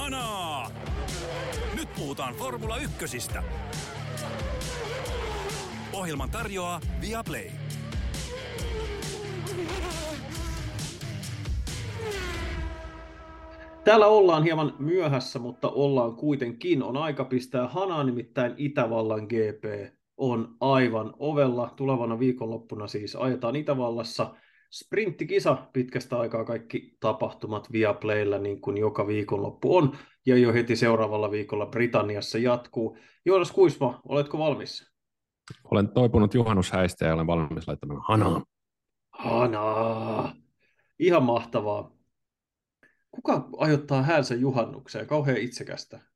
Kanaa! 0.00 0.70
Nyt 1.76 1.88
puhutaan 1.98 2.34
Formula 2.34 2.76
Ykkösistä. 2.76 3.42
Ohjelman 5.92 6.30
tarjoaa 6.30 6.80
Viaplay. 7.00 7.50
Täällä 13.84 14.06
ollaan 14.06 14.42
hieman 14.42 14.74
myöhässä, 14.78 15.38
mutta 15.38 15.68
ollaan 15.68 16.16
kuitenkin. 16.16 16.82
On 16.82 16.96
aika 16.96 17.24
pistää 17.24 17.68
hanaa, 17.68 18.04
nimittäin 18.04 18.54
Itävallan 18.56 19.24
GP 19.24 19.94
on 20.16 20.56
aivan 20.60 21.14
ovella. 21.18 21.72
Tulevana 21.76 22.18
viikonloppuna 22.18 22.86
siis 22.86 23.16
ajetaan 23.16 23.56
Itävallassa 23.56 24.34
sprinttikisa 24.70 25.68
pitkästä 25.72 26.18
aikaa 26.18 26.44
kaikki 26.44 26.96
tapahtumat 27.00 27.72
Viaplaylla 27.72 28.38
niin 28.38 28.60
kuin 28.60 28.76
joka 28.76 29.06
viikonloppu 29.06 29.76
on. 29.76 29.96
Ja 30.26 30.36
jo 30.36 30.52
heti 30.52 30.76
seuraavalla 30.76 31.30
viikolla 31.30 31.66
Britanniassa 31.66 32.38
jatkuu. 32.38 32.98
Joonas 33.24 33.52
Kuisma, 33.52 34.00
oletko 34.08 34.38
valmis? 34.38 34.92
Olen 35.64 35.88
toipunut 35.88 36.34
juhannushäistä 36.34 37.06
ja 37.06 37.14
olen 37.14 37.26
valmis 37.26 37.68
laittamaan 37.68 38.02
hanaa. 38.08 38.42
Hanaa! 39.10 40.34
Ihan 40.98 41.22
mahtavaa. 41.22 41.92
Kuka 43.10 43.48
ajoittaa 43.56 44.02
häänsä 44.02 44.34
juhannukseen? 44.34 45.06
Kauhean 45.06 45.38
itsekästä. 45.38 46.09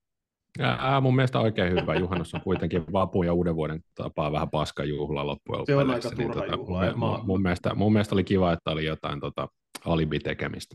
Ää, 0.59 1.01
mun 1.01 1.17
mielestä 1.17 1.41
oikein 1.41 1.73
hyvä. 1.73 1.95
Juhannus 1.95 2.35
on 2.35 2.41
kuitenkin 2.41 2.85
vapu 2.93 3.23
ja 3.23 3.33
uuden 3.33 3.57
vuoden 3.57 3.81
tapaa 3.95 4.33
vähän 4.33 4.51
paskajuhla 4.51 5.27
loppujen 5.27 5.67
Se 5.67 5.77
on 5.77 5.91
aika 5.91 6.09
niin, 6.09 6.17
turha 6.17 6.41
tota, 6.41 6.57
juhla. 6.57 6.87
Mun, 6.87 6.99
mun, 6.99 7.21
mun, 7.27 7.43
mielestä, 7.43 7.75
mun 7.75 7.93
mielestä 7.93 8.15
oli 8.15 8.25
kiva, 8.25 8.53
että 8.53 8.71
oli 8.71 8.85
jotain 8.85 9.21
tota, 9.21 9.49
alibi-tekemistä. 9.85 10.75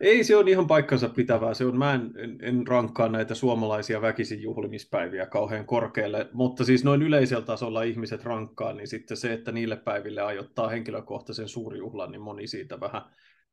Ei, 0.00 0.24
se 0.24 0.36
on 0.36 0.48
ihan 0.48 0.66
paikkansa 0.66 1.08
pitävää. 1.08 1.54
Se 1.54 1.64
on, 1.64 1.78
mä 1.78 1.94
en, 1.94 2.12
en, 2.16 2.38
en 2.42 2.66
rankkaa 2.66 3.08
näitä 3.08 3.34
suomalaisia 3.34 4.02
väkisin 4.02 4.42
juhlimispäiviä 4.42 5.26
kauhean 5.26 5.66
korkealle, 5.66 6.28
mutta 6.32 6.64
siis 6.64 6.84
noin 6.84 7.02
yleisellä 7.02 7.44
tasolla 7.44 7.82
ihmiset 7.82 8.24
rankkaa, 8.24 8.72
niin 8.72 8.88
sitten 8.88 9.16
se, 9.16 9.32
että 9.32 9.52
niille 9.52 9.76
päiville 9.76 10.22
ajoittaa 10.22 10.68
henkilökohtaisen 10.68 11.48
suurjuhlan, 11.48 12.10
niin 12.10 12.22
moni 12.22 12.46
siitä 12.46 12.80
vähän 12.80 13.02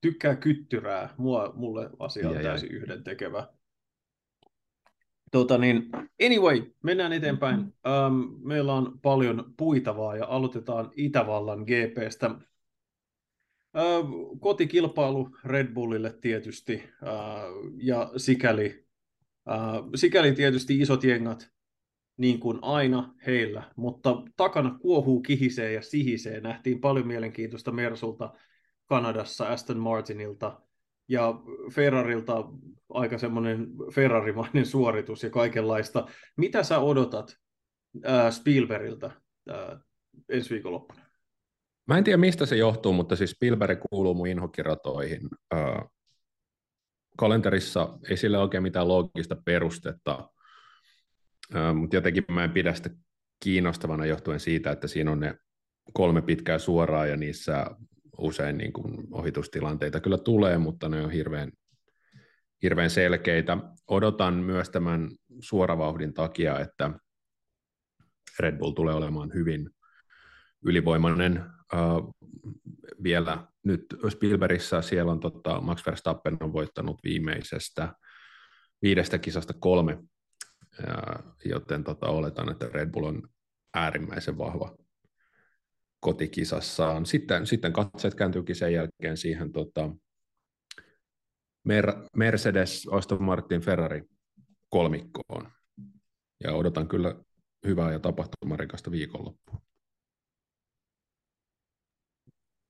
tykkää 0.02 0.36
kyttyrää. 0.36 1.10
Mua, 1.18 1.52
mulle 1.56 1.90
asia 2.00 2.30
on 2.30 2.38
täysin 2.38 2.72
yhden 2.72 3.04
tekevä. 3.04 3.48
Tota 5.32 5.58
niin, 5.58 5.90
anyway, 6.26 6.62
mennään 6.84 7.14
eteenpäin. 7.14 7.60
Um, 7.60 8.40
meillä 8.44 8.74
on 8.74 9.00
paljon 9.02 9.54
puitavaa 9.58 10.16
ja 10.16 10.26
aloitetaan 10.26 10.92
Itävallan 10.96 11.60
GPstä. 11.60 12.36
Uh, 13.78 14.40
kotikilpailu 14.40 15.30
Red 15.44 15.74
Bullille 15.74 16.18
tietysti 16.22 16.84
uh, 17.02 17.72
ja 17.78 18.12
sikäli, 18.18 18.86
uh, 19.50 19.90
sikäli 19.96 20.32
tietysti 20.32 20.80
isot 20.80 21.04
jengat 21.04 21.52
niin 22.18 22.40
kuin 22.40 22.60
aina 22.62 23.14
heillä, 23.28 23.64
mutta 23.76 24.24
takana 24.38 24.78
kuohuu, 24.82 25.22
kihisee 25.22 25.74
ja 25.74 25.82
sihisee. 25.82 26.42
Nähtiin 26.42 26.82
paljon 26.82 27.08
mielenkiintoista 27.08 27.72
Mersulta 27.72 28.34
Kanadassa, 28.86 29.48
Aston 29.48 29.78
Martinilta, 29.78 30.62
ja 31.12 31.34
Ferrarilta 31.72 32.44
aika 32.90 33.18
semmoinen 33.18 33.68
Ferrarimainen 33.94 34.66
suoritus 34.66 35.24
ja 35.24 35.30
kaikenlaista. 35.30 36.08
Mitä 36.38 36.64
sä 36.64 36.80
odotat 36.80 37.36
äh, 38.06 38.32
Spielbergiltä 38.32 39.12
äh, 39.50 39.80
ensi 40.30 40.50
viikonloppuna? 40.50 41.02
Mä 41.88 41.98
en 41.98 42.04
tiedä, 42.04 42.18
mistä 42.18 42.46
se 42.46 42.56
johtuu, 42.56 42.94
mutta 42.94 43.16
siis 43.16 43.32
Spielberg 43.32 43.80
kuuluu 43.90 44.14
mun 44.14 44.28
inhokiratoihin. 44.28 45.22
Äh, 45.54 45.88
kalenterissa 47.18 47.98
ei 48.10 48.18
sille 48.18 48.38
oikein 48.38 48.64
mitään 48.64 48.88
loogista 48.88 49.36
perustetta, 49.46 50.30
äh, 51.56 51.76
mutta 51.76 51.96
jotenkin 51.96 52.24
mä 52.32 52.44
en 52.44 52.52
pidä 52.52 52.74
sitä 52.74 52.90
kiinnostavana 53.44 54.06
johtuen 54.06 54.40
siitä, 54.40 54.72
että 54.72 54.88
siinä 54.88 55.12
on 55.12 55.20
ne 55.20 55.36
kolme 55.94 56.22
pitkää 56.22 56.60
suoraa 56.60 57.06
ja 57.06 57.18
niissä 57.18 57.66
usein 58.22 58.58
niin 58.58 58.74
kuin 58.74 59.08
ohitustilanteita 59.12 60.00
kyllä 60.00 60.18
tulee, 60.18 60.58
mutta 60.58 60.90
ne 60.90 61.04
on 61.04 61.12
hirveän, 61.12 61.52
hirveän 62.64 62.90
selkeitä. 62.90 63.58
Odotan 63.88 64.34
myös 64.34 64.70
tämän 64.70 65.12
suoravauhdin 65.40 66.14
takia, 66.14 66.60
että 66.60 66.92
Red 68.40 68.58
Bull 68.58 68.72
tulee 68.72 68.96
olemaan 68.96 69.34
hyvin 69.34 69.70
ylivoimainen 70.66 71.46
uh, 71.74 72.16
vielä 73.04 73.48
nyt 73.64 73.86
Spielbergissä 74.10 74.82
siellä 74.82 75.12
on 75.12 75.20
tota, 75.20 75.62
Max 75.62 75.86
Verstappen 75.86 76.38
on 76.42 76.54
voittanut 76.54 77.00
viimeisestä 77.04 77.94
viidestä 78.82 79.18
kisasta 79.18 79.54
kolme, 79.54 79.94
uh, 79.94 81.34
joten 81.46 81.84
tota, 81.84 82.08
oletan, 82.08 82.52
että 82.52 82.70
Red 82.74 82.90
Bull 82.92 83.06
on 83.06 83.22
äärimmäisen 83.74 84.38
vahva 84.38 84.76
kotikisassaan. 86.02 87.06
Sitten, 87.06 87.48
sitten 87.48 87.74
katseet 87.74 88.16
kääntyykin 88.16 88.56
sen 88.56 88.74
jälkeen 88.74 89.18
siihen 89.18 89.52
tota, 89.52 89.90
Mer- 91.64 92.08
Mercedes, 92.16 92.88
Aston 92.92 93.24
Martin, 93.24 93.62
Ferrari 93.62 94.04
kolmikkoon. 94.70 95.52
Ja 96.44 96.54
odotan 96.54 96.88
kyllä 96.88 97.16
hyvää 97.68 97.92
ja 97.92 98.00
tapahtumarikasta 98.00 98.92
viikonloppua. 98.92 99.62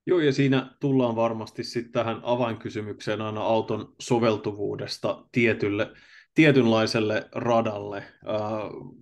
Joo, 0.07 0.19
ja 0.19 0.33
siinä 0.33 0.75
tullaan 0.79 1.15
varmasti 1.15 1.63
sitten 1.63 1.91
tähän 1.91 2.19
avainkysymykseen 2.23 3.21
aina 3.21 3.41
auton 3.41 3.95
soveltuvuudesta 3.99 5.25
tietylle, 5.31 5.93
tietynlaiselle 6.33 7.29
radalle, 7.35 7.97
äh, 7.97 8.95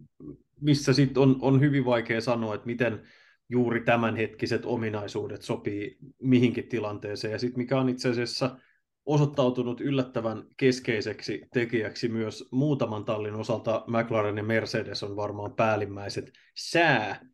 missä 0.62 0.94
sitten 0.94 1.24
on, 1.24 1.38
on 1.42 1.62
hyvin 1.62 1.86
vaikea 1.86 2.22
sanoa, 2.22 2.56
että 2.56 2.66
miten, 2.66 3.08
juuri 3.50 3.82
tämänhetkiset 3.82 4.66
ominaisuudet 4.66 5.42
sopii 5.42 5.98
mihinkin 6.22 6.68
tilanteeseen. 6.68 7.32
Ja 7.32 7.40
sitten 7.40 7.60
mikä 7.60 7.80
on 7.80 7.90
itse 7.90 8.10
asiassa 8.10 8.58
osoittautunut 9.06 9.82
yllättävän 9.82 10.44
keskeiseksi 10.58 11.42
tekijäksi 11.54 12.10
myös 12.10 12.50
muutaman 12.52 13.06
tallin 13.06 13.36
osalta 13.36 13.84
McLaren 13.88 14.38
ja 14.38 14.44
Mercedes 14.44 15.04
on 15.04 15.16
varmaan 15.16 15.54
päällimmäiset 15.54 16.32
sää 16.56 17.26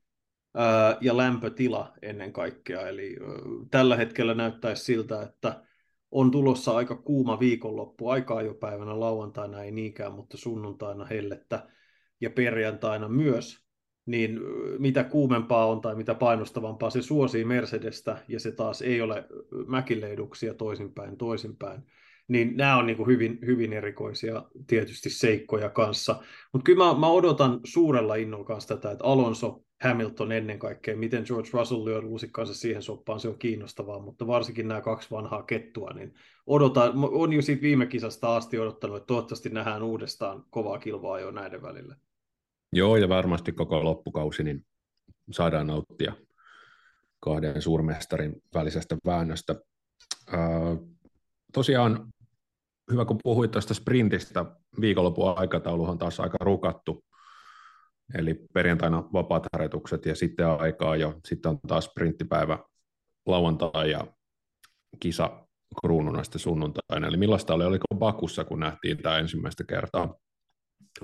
ja 1.01 1.17
lämpötila 1.17 1.93
ennen 2.01 2.33
kaikkea. 2.33 2.87
Eli 2.87 3.15
tällä 3.71 3.95
hetkellä 3.95 4.33
näyttäisi 4.33 4.83
siltä, 4.83 5.21
että 5.21 5.63
on 6.11 6.31
tulossa 6.31 6.75
aika 6.75 6.95
kuuma 6.95 7.39
viikonloppu, 7.39 8.09
aika 8.09 8.37
ajopäivänä 8.37 8.99
lauantaina 8.99 9.63
ei 9.63 9.71
niinkään, 9.71 10.11
mutta 10.11 10.37
sunnuntaina 10.37 11.05
hellettä 11.05 11.67
ja 12.21 12.29
perjantaina 12.29 13.09
myös 13.09 13.64
niin 14.05 14.39
mitä 14.79 15.03
kuumempaa 15.03 15.65
on 15.65 15.81
tai 15.81 15.95
mitä 15.95 16.15
painostavampaa 16.15 16.89
se 16.89 17.01
suosii 17.01 17.45
Mercedestä 17.45 18.17
ja 18.27 18.39
se 18.39 18.51
taas 18.51 18.81
ei 18.81 19.01
ole 19.01 19.25
mäkileiduksia 19.67 20.53
toisinpäin 20.53 21.17
toisinpäin. 21.17 21.81
Niin 22.27 22.57
nämä 22.57 22.77
on 22.77 22.85
niin 22.85 22.97
kuin 22.97 23.07
hyvin, 23.07 23.39
hyvin 23.45 23.73
erikoisia 23.73 24.43
tietysti 24.67 25.09
seikkoja 25.09 25.69
kanssa. 25.69 26.23
Mutta 26.53 26.65
kyllä 26.65 26.85
mä, 26.85 26.99
mä, 26.99 27.07
odotan 27.07 27.59
suurella 27.63 28.15
innolla 28.15 28.45
kanssa 28.45 28.75
tätä, 28.75 28.91
että 28.91 29.05
Alonso, 29.05 29.63
Hamilton 29.83 30.31
ennen 30.31 30.59
kaikkea, 30.59 30.95
miten 30.95 31.23
George 31.27 31.49
Russell 31.53 31.85
lyö 31.85 32.01
luusikkaansa 32.01 32.53
siihen 32.53 32.81
soppaan, 32.81 33.19
se 33.19 33.27
on 33.27 33.39
kiinnostavaa, 33.39 33.99
mutta 33.99 34.27
varsinkin 34.27 34.67
nämä 34.67 34.81
kaksi 34.81 35.11
vanhaa 35.11 35.43
kettua, 35.43 35.89
niin 35.93 36.13
odotan, 36.47 36.91
on 36.95 37.33
jo 37.33 37.41
siitä 37.41 37.61
viime 37.61 37.85
kisasta 37.85 38.35
asti 38.35 38.59
odottanut, 38.59 38.97
että 38.97 39.07
toivottavasti 39.07 39.49
nähdään 39.49 39.83
uudestaan 39.83 40.43
kovaa 40.49 40.79
kilvaa 40.79 41.19
jo 41.19 41.31
näiden 41.31 41.61
välillä. 41.61 41.95
Joo, 42.75 42.97
ja 42.97 43.09
varmasti 43.09 43.51
koko 43.51 43.83
loppukausi 43.83 44.43
niin 44.43 44.65
saadaan 45.31 45.67
nauttia 45.67 46.13
kahden 47.19 47.61
suurmestarin 47.61 48.41
välisestä 48.53 48.97
väännöstä. 49.05 49.55
Öö, 50.33 50.39
tosiaan, 51.53 52.07
hyvä 52.91 53.05
kun 53.05 53.19
puhuit 53.23 53.51
tuosta 53.51 53.73
sprintistä, 53.73 54.45
viikonlopun 54.81 55.37
aikatauluhan 55.37 55.91
on 55.91 55.97
taas 55.97 56.19
aika 56.19 56.37
rukattu, 56.41 57.05
eli 58.15 58.45
perjantaina 58.53 59.03
vapaat 59.13 59.43
harjoitukset 59.53 60.05
ja 60.05 60.15
sitten 60.15 60.47
aikaa 60.47 60.95
jo, 60.95 61.19
sitten 61.25 61.49
on 61.49 61.59
taas 61.67 61.85
sprinttipäivä 61.85 62.59
lauantai 63.25 63.91
ja 63.91 64.07
kisa 64.99 65.47
kruununa 65.81 66.23
sitten 66.23 66.39
sunnuntaina. 66.39 67.07
Eli 67.07 67.17
millaista 67.17 67.53
oli, 67.53 67.65
oliko 67.65 67.85
Bakussa, 67.95 68.43
kun 68.43 68.59
nähtiin 68.59 68.97
tämä 68.97 69.17
ensimmäistä 69.17 69.63
kertaa? 69.63 70.15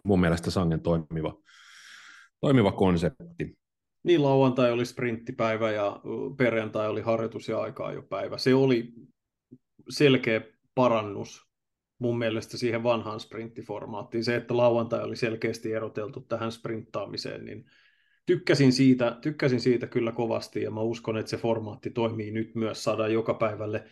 Mun 0.04 0.22
mielestä 0.22 0.51
sangen 0.51 0.81
toimiva 0.81 1.34
toimiva 2.42 2.72
konsepti. 2.72 3.58
Niin, 4.04 4.24
lauantai 4.24 4.72
oli 4.72 4.86
sprinttipäivä 4.86 5.72
ja 5.72 6.02
perjantai 6.38 6.90
oli 6.90 7.02
harjoitus 7.02 7.48
ja 7.48 7.62
aikaa 7.62 7.94
jo 7.94 8.02
päivä. 8.02 8.38
Se 8.38 8.54
oli 8.54 8.94
selkeä 9.90 10.42
parannus 10.76 11.52
mun 12.00 12.18
mielestä 12.18 12.58
siihen 12.58 12.84
vanhaan 12.84 13.20
sprinttiformaattiin. 13.20 14.24
Se, 14.24 14.36
että 14.36 14.58
lauantai 14.58 15.04
oli 15.04 15.16
selkeästi 15.16 15.74
eroteltu 15.74 16.22
tähän 16.22 16.52
sprinttaamiseen, 16.52 17.46
niin 17.46 17.66
tykkäsin 18.26 18.74
siitä, 18.74 19.18
tykkäsin 19.22 19.62
siitä 19.62 19.88
kyllä 19.88 20.12
kovasti 20.12 20.62
ja 20.62 20.72
mä 20.72 20.82
uskon, 20.82 21.18
että 21.18 21.30
se 21.30 21.38
formaatti 21.38 21.90
toimii 21.90 22.32
nyt 22.32 22.56
myös, 22.56 22.84
saadaan 22.84 23.14
joka 23.14 23.34
päivälle 23.34 23.84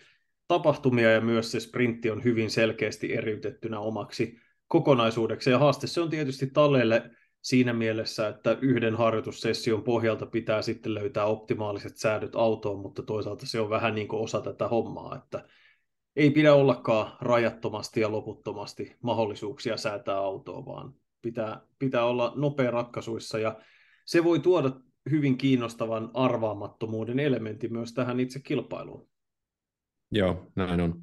tapahtumia 0.47 1.11
ja 1.11 1.21
myös 1.21 1.51
se 1.51 1.59
sprintti 1.59 2.09
on 2.09 2.23
hyvin 2.23 2.49
selkeästi 2.49 3.13
eriytettynä 3.13 3.79
omaksi 3.79 4.39
kokonaisuudeksi. 4.67 5.49
Ja 5.49 5.59
haaste 5.59 5.87
se 5.87 6.01
on 6.01 6.09
tietysti 6.09 6.47
talleille 6.47 7.11
siinä 7.41 7.73
mielessä, 7.73 8.27
että 8.27 8.57
yhden 8.61 8.95
harjoitussession 8.95 9.83
pohjalta 9.83 10.25
pitää 10.25 10.61
sitten 10.61 10.93
löytää 10.93 11.25
optimaaliset 11.25 11.97
säädöt 11.97 12.35
autoon, 12.35 12.79
mutta 12.79 13.03
toisaalta 13.03 13.45
se 13.45 13.59
on 13.59 13.69
vähän 13.69 13.95
niin 13.95 14.07
kuin 14.07 14.23
osa 14.23 14.41
tätä 14.41 14.67
hommaa, 14.67 15.15
että 15.15 15.47
ei 16.15 16.31
pidä 16.31 16.53
ollakaan 16.53 17.17
rajattomasti 17.21 18.01
ja 18.01 18.11
loputtomasti 18.11 18.97
mahdollisuuksia 19.01 19.77
säätää 19.77 20.17
autoa, 20.17 20.65
vaan 20.65 20.93
pitää, 21.21 21.61
pitää 21.79 22.05
olla 22.05 22.33
nopea 22.35 22.71
ratkaisuissa 22.71 23.39
ja 23.39 23.59
se 24.05 24.23
voi 24.23 24.39
tuoda 24.39 24.71
hyvin 25.09 25.37
kiinnostavan 25.37 26.11
arvaamattomuuden 26.13 27.19
elementin 27.19 27.73
myös 27.73 27.93
tähän 27.93 28.19
itse 28.19 28.39
kilpailuun. 28.39 29.07
Joo, 30.11 30.51
näin 30.55 30.81
on. 30.81 31.01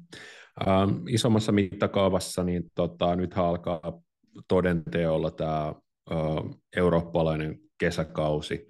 Ähm, 0.67 1.07
isommassa 1.07 1.51
mittakaavassa 1.51 2.43
niin 2.43 2.63
tota, 2.75 3.15
nyt 3.15 3.37
alkaa 3.37 4.01
todenteolla 4.47 5.31
tämä 5.31 5.73
eurooppalainen 6.75 7.59
kesäkausi. 7.77 8.67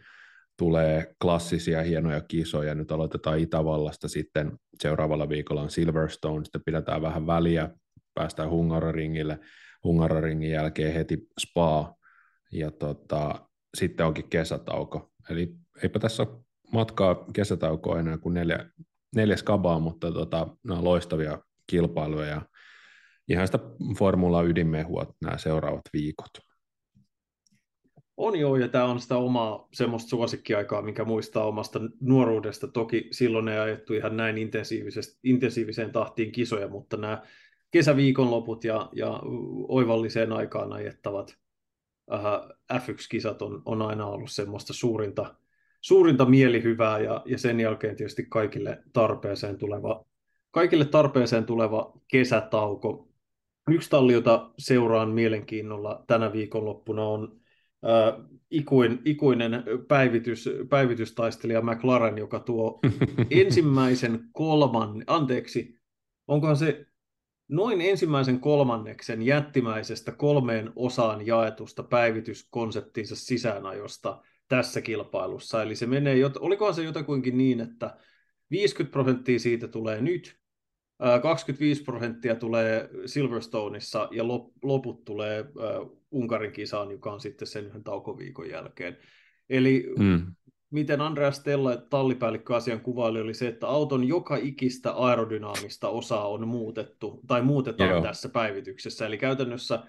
Tulee 0.58 1.16
klassisia 1.22 1.84
hienoja 1.84 2.22
kisoja. 2.22 2.76
Nyt 2.76 2.92
aloitetaan 2.92 3.40
Itävallasta 3.40 4.08
sitten 4.08 4.52
seuraavalla 4.82 5.30
viikolla 5.30 5.62
on 5.62 5.72
Silverstone, 5.72 6.46
sitten 6.46 6.62
pidetään 6.66 7.02
vähän 7.02 7.28
väliä, 7.28 7.70
päästään 8.14 8.50
Hungaroringille. 8.50 9.40
Hungaroringin 9.84 10.52
jälkeen 10.52 10.94
heti 10.94 11.28
Spa 11.40 11.96
ja 12.52 12.72
tota, 12.72 13.48
sitten 13.78 14.06
onkin 14.06 14.30
kesätauko. 14.30 15.12
Eli 15.30 15.56
eipä 15.84 16.00
tässä 16.00 16.28
matkaa 16.74 17.26
kesätaukoa 17.34 18.00
enää 18.00 18.18
kuin 18.18 18.34
neljä, 18.34 18.70
neljäs 19.16 19.44
kabaa, 19.44 19.80
mutta 19.80 20.12
tota, 20.12 20.48
nämä 20.64 20.78
on 20.78 20.84
loistavia 20.84 21.40
kilpailuja 21.68 22.26
ja 22.26 22.42
ihan 23.30 23.48
sitä 23.48 23.60
formula 23.98 24.42
ydinmehua 24.42 25.16
nämä 25.22 25.38
seuraavat 25.38 25.82
viikot. 25.94 26.47
On 28.18 28.40
joo, 28.40 28.56
ja 28.56 28.68
tämä 28.68 28.86
on 28.86 29.00
sitä 29.00 29.18
omaa 29.18 29.68
semmoista 29.74 30.10
suosikkiaikaa, 30.10 30.82
mikä 30.82 31.06
muistaa 31.06 31.46
omasta 31.46 31.80
nuoruudesta. 32.00 32.68
Toki 32.68 33.08
silloin 33.12 33.48
ei 33.48 33.60
ajettu 33.60 33.94
ihan 33.94 34.18
näin 34.18 34.36
intensiiviseen 35.24 35.92
tahtiin 35.92 36.32
kisoja, 36.32 36.68
mutta 36.68 36.98
nämä 36.98 37.22
kesäviikonloput 37.72 38.64
ja, 38.64 38.90
ja 38.94 39.22
oivalliseen 39.68 40.32
aikaan 40.32 40.74
ajettavat 40.74 41.38
äh, 42.14 42.22
F1-kisat 42.74 43.42
on, 43.42 43.62
on 43.66 43.82
aina 43.82 44.06
ollut 44.06 44.32
semmoista 44.32 44.74
suurinta, 44.74 45.36
suurinta 45.82 46.26
mielihyvää 46.26 47.00
ja, 47.00 47.22
ja 47.26 47.38
sen 47.38 47.60
jälkeen 47.60 47.96
tietysti 47.96 48.26
kaikille 48.30 48.84
tarpeeseen 48.94 49.58
tuleva, 49.58 50.06
kaikille 50.52 50.86
tarpeeseen 50.86 51.46
tuleva 51.46 51.94
kesätauko. 52.08 53.08
Yksi 53.70 53.90
talli, 53.90 54.14
jota 54.14 54.52
seuraan 54.58 55.10
mielenkiinnolla 55.10 56.04
tänä 56.08 56.34
viikonloppuna 56.34 57.04
on 57.04 57.40
ikuin, 58.52 59.02
ikuinen 59.06 59.64
päivitys, 59.88 60.50
päivitystaistelija 60.70 61.62
McLaren, 61.62 62.18
joka 62.18 62.40
tuo 62.40 62.80
ensimmäisen 63.32 64.20
kolman, 64.32 65.04
anteeksi, 65.08 65.80
onkohan 66.28 66.58
se 66.58 66.86
noin 67.48 67.82
ensimmäisen 67.82 68.40
kolmanneksen 68.40 69.22
jättimäisestä 69.22 70.12
kolmeen 70.12 70.72
osaan 70.76 71.28
jaetusta 71.28 71.84
päivityskonseptinsa 71.84 73.16
sisäänajosta 73.16 74.22
tässä 74.48 74.82
kilpailussa. 74.82 75.64
Eli 75.64 75.76
se 75.76 75.86
menee, 75.86 76.16
olikohan 76.40 76.74
se 76.74 76.84
jotakuinkin 76.84 77.38
niin, 77.38 77.60
että 77.60 77.98
50 78.52 78.94
prosenttia 78.94 79.40
siitä 79.40 79.68
tulee 79.68 80.02
nyt, 80.02 80.40
25 81.22 81.84
prosenttia 81.84 82.36
tulee 82.36 82.90
Silverstoneissa 83.06 84.08
ja 84.12 84.28
loput 84.64 85.06
tulee 85.06 85.46
Unkarin 86.12 86.52
kisaan, 86.52 86.92
joka 86.92 87.12
on 87.12 87.20
sitten 87.20 87.48
sen 87.48 87.66
yhden 87.66 87.84
taukoviikon 87.84 88.50
jälkeen. 88.50 88.98
Eli 89.50 89.94
mm 90.00 90.36
miten 90.70 91.02
Andreas 91.02 91.36
Stella, 91.36 91.78
tallipäällikkö 91.78 92.56
asian 92.56 92.82
kuvaili, 92.82 93.22
oli 93.22 93.34
se, 93.34 93.48
että 93.48 93.68
auton 93.68 94.04
joka 94.04 94.36
ikistä 94.36 94.92
aerodynaamista 94.92 95.90
osaa 95.90 96.28
on 96.28 96.48
muutettu, 96.48 97.22
tai 97.28 97.42
muutetaan 97.42 97.90
Joo. 97.90 98.02
tässä 98.02 98.30
päivityksessä. 98.30 99.06
Eli 99.06 99.18
käytännössä, 99.18 99.84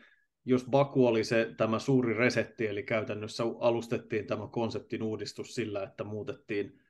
jos 0.45 0.65
Baku 0.71 1.07
oli 1.07 1.25
se 1.25 1.55
tämä 1.57 1.79
suuri 1.79 2.15
resetti, 2.15 2.67
eli 2.67 2.83
käytännössä 2.83 3.45
alustettiin 3.61 4.27
tämä 4.27 4.49
konseptin 4.53 5.03
uudistus 5.03 5.55
sillä, 5.55 5.83
että 5.83 6.05
muutettiin 6.05 6.81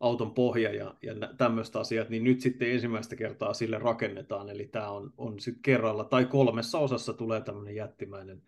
auton 0.00 0.34
pohja 0.34 0.74
ja, 0.74 0.94
ja 1.02 1.14
tämmöistä 1.38 1.80
asiat, 1.80 2.08
niin 2.08 2.24
nyt 2.24 2.40
sitten 2.40 2.70
ensimmäistä 2.70 3.16
kertaa 3.16 3.54
sille 3.54 3.78
rakennetaan, 3.78 4.48
eli 4.48 4.66
tämä 4.66 4.90
on, 4.90 5.12
on 5.18 5.40
sitten 5.40 5.62
kerralla, 5.62 6.04
tai 6.04 6.24
kolmessa 6.24 6.78
osassa 6.78 7.12
tulee 7.12 7.40
tämmöinen 7.40 7.74
jättimäinen 7.74 8.42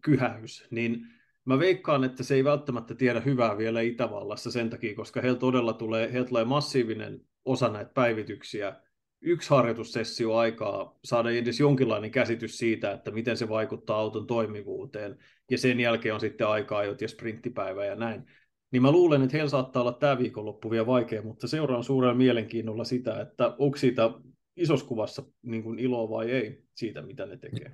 kyhäys, 0.00 0.66
niin 0.70 1.06
Mä 1.46 1.58
veikkaan, 1.58 2.04
että 2.04 2.22
se 2.22 2.34
ei 2.34 2.44
välttämättä 2.44 2.94
tiedä 2.94 3.20
hyvää 3.20 3.58
vielä 3.58 3.80
Itävallassa 3.80 4.50
sen 4.50 4.70
takia, 4.70 4.94
koska 4.94 5.20
heillä 5.20 5.38
todella 5.38 5.72
tulee, 5.72 6.12
heillä 6.12 6.28
tulee 6.28 6.44
massiivinen 6.44 7.20
osa 7.44 7.68
näitä 7.68 7.90
päivityksiä, 7.94 8.76
yksi 9.20 9.50
harjoitussessio 9.50 10.36
aikaa 10.36 10.98
saada 11.04 11.30
edes 11.30 11.60
jonkinlainen 11.60 12.10
käsitys 12.10 12.58
siitä, 12.58 12.92
että 12.92 13.10
miten 13.10 13.36
se 13.36 13.48
vaikuttaa 13.48 13.98
auton 13.98 14.26
toimivuuteen, 14.26 15.18
ja 15.50 15.58
sen 15.58 15.80
jälkeen 15.80 16.14
on 16.14 16.20
sitten 16.20 16.46
aikaa 16.46 16.84
jo 16.84 16.96
ja 17.00 17.08
sprinttipäivä 17.08 17.84
ja 17.84 17.94
näin. 17.94 18.26
Niin 18.70 18.82
mä 18.82 18.92
luulen, 18.92 19.22
että 19.22 19.36
heillä 19.36 19.50
saattaa 19.50 19.82
olla 19.82 19.92
tämä 19.92 20.18
viikonloppu 20.18 20.70
vielä 20.70 20.86
vaikea, 20.86 21.22
mutta 21.22 21.48
seuraan 21.48 21.84
suurella 21.84 22.14
mielenkiinnolla 22.14 22.84
sitä, 22.84 23.20
että 23.20 23.54
onko 23.58 23.76
siitä 23.76 24.10
isossa 24.56 24.86
kuvassa 24.86 25.22
niin 25.42 25.62
kuin 25.62 25.78
iloa 25.78 26.10
vai 26.10 26.30
ei 26.30 26.64
siitä, 26.74 27.02
mitä 27.02 27.26
ne 27.26 27.36
tekee. 27.36 27.72